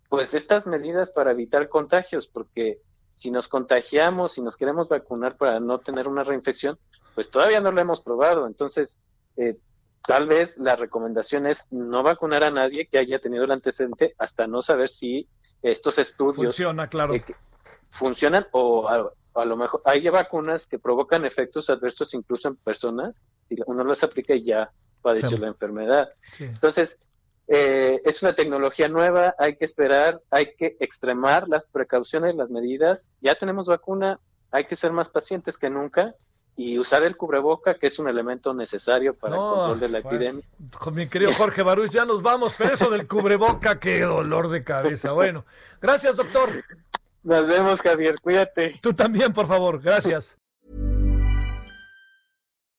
pues 0.08 0.32
estas 0.34 0.66
medidas 0.66 1.10
para 1.10 1.32
evitar 1.32 1.68
contagios, 1.68 2.28
porque 2.28 2.80
si 3.12 3.30
nos 3.30 3.48
contagiamos, 3.48 4.32
si 4.32 4.40
nos 4.40 4.56
queremos 4.56 4.88
vacunar 4.88 5.36
para 5.36 5.60
no 5.60 5.80
tener 5.80 6.08
una 6.08 6.24
reinfección, 6.24 6.78
pues 7.14 7.30
todavía 7.30 7.60
no 7.60 7.72
lo 7.72 7.80
hemos 7.80 8.00
probado. 8.00 8.46
Entonces, 8.46 9.00
eh, 9.36 9.58
tal 10.06 10.26
vez 10.26 10.56
la 10.56 10.76
recomendación 10.76 11.46
es 11.46 11.66
no 11.70 12.02
vacunar 12.02 12.44
a 12.44 12.50
nadie 12.50 12.86
que 12.86 12.98
haya 12.98 13.18
tenido 13.18 13.44
el 13.44 13.50
antecedente 13.50 14.14
hasta 14.18 14.46
no 14.46 14.62
saber 14.62 14.88
si 14.88 15.28
estos 15.62 15.98
estudios 15.98 16.36
Funciona, 16.36 16.88
claro. 16.88 17.14
Eh, 17.14 17.24
funcionan 17.90 18.46
o 18.52 18.88
a, 18.88 19.44
lo 19.44 19.56
mejor 19.56 19.82
hay 19.84 20.06
vacunas 20.08 20.66
que 20.66 20.78
provocan 20.78 21.24
efectos 21.24 21.70
adversos 21.70 22.12
incluso 22.14 22.48
en 22.48 22.56
personas 22.56 23.22
si 23.48 23.56
uno 23.66 23.84
las 23.84 24.02
aplica 24.02 24.34
y 24.34 24.44
ya 24.44 24.70
padeció 25.00 25.38
la 25.38 25.46
enfermedad. 25.46 26.08
Entonces, 26.40 26.98
eh, 27.46 28.00
es 28.04 28.22
una 28.22 28.34
tecnología 28.34 28.88
nueva, 28.88 29.34
hay 29.38 29.56
que 29.56 29.64
esperar, 29.64 30.20
hay 30.30 30.54
que 30.54 30.76
extremar 30.80 31.48
las 31.48 31.66
precauciones, 31.66 32.34
las 32.34 32.50
medidas. 32.50 33.10
Ya 33.20 33.34
tenemos 33.36 33.66
vacuna, 33.66 34.20
hay 34.50 34.66
que 34.66 34.76
ser 34.76 34.92
más 34.92 35.08
pacientes 35.08 35.56
que 35.56 35.70
nunca 35.70 36.14
y 36.58 36.76
usar 36.76 37.04
el 37.04 37.16
cubreboca, 37.16 37.74
que 37.74 37.86
es 37.86 38.00
un 38.00 38.08
elemento 38.08 38.52
necesario 38.52 39.14
para 39.14 39.36
el 39.36 39.40
control 39.40 39.78
de 39.78 39.88
la 39.88 39.98
epidemia. 40.00 40.44
Con 40.76 40.92
mi 40.92 41.08
querido 41.08 41.32
Jorge 41.32 41.62
Baruch, 41.62 41.92
ya 41.92 42.04
nos 42.04 42.20
vamos, 42.20 42.52
pero 42.58 42.74
eso 42.74 42.90
del 42.90 43.06
cubreboca, 43.06 43.78
qué 43.78 44.00
dolor 44.00 44.50
de 44.50 44.64
cabeza. 44.64 45.12
Bueno, 45.12 45.46
gracias, 45.80 46.16
doctor. 46.16 46.50
Nos 47.22 47.46
vemos, 47.46 47.80
Javier, 47.80 48.16
cuídate. 48.20 48.76
Tú 48.82 48.92
también, 48.92 49.32
por 49.32 49.46
favor, 49.46 49.80
gracias. 49.80 50.36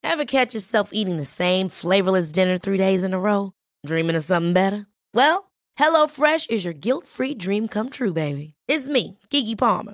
Ever 0.03 0.25
catch 0.25 0.53
yourself 0.53 0.89
eating 0.91 1.15
the 1.15 1.23
same 1.23 1.69
flavorless 1.69 2.33
dinner 2.33 2.57
three 2.57 2.77
days 2.77 3.05
in 3.05 3.13
a 3.13 3.19
row? 3.19 3.53
Dreaming 3.85 4.17
of 4.17 4.25
something 4.25 4.51
better? 4.51 4.87
Well, 5.13 5.51
HelloFresh 5.79 6.49
is 6.49 6.65
your 6.65 6.73
guilt-free 6.73 7.35
dream 7.35 7.69
come 7.69 7.89
true, 7.89 8.11
baby. 8.11 8.55
It's 8.67 8.89
me, 8.89 9.19
Kiki 9.29 9.55
Palmer. 9.55 9.93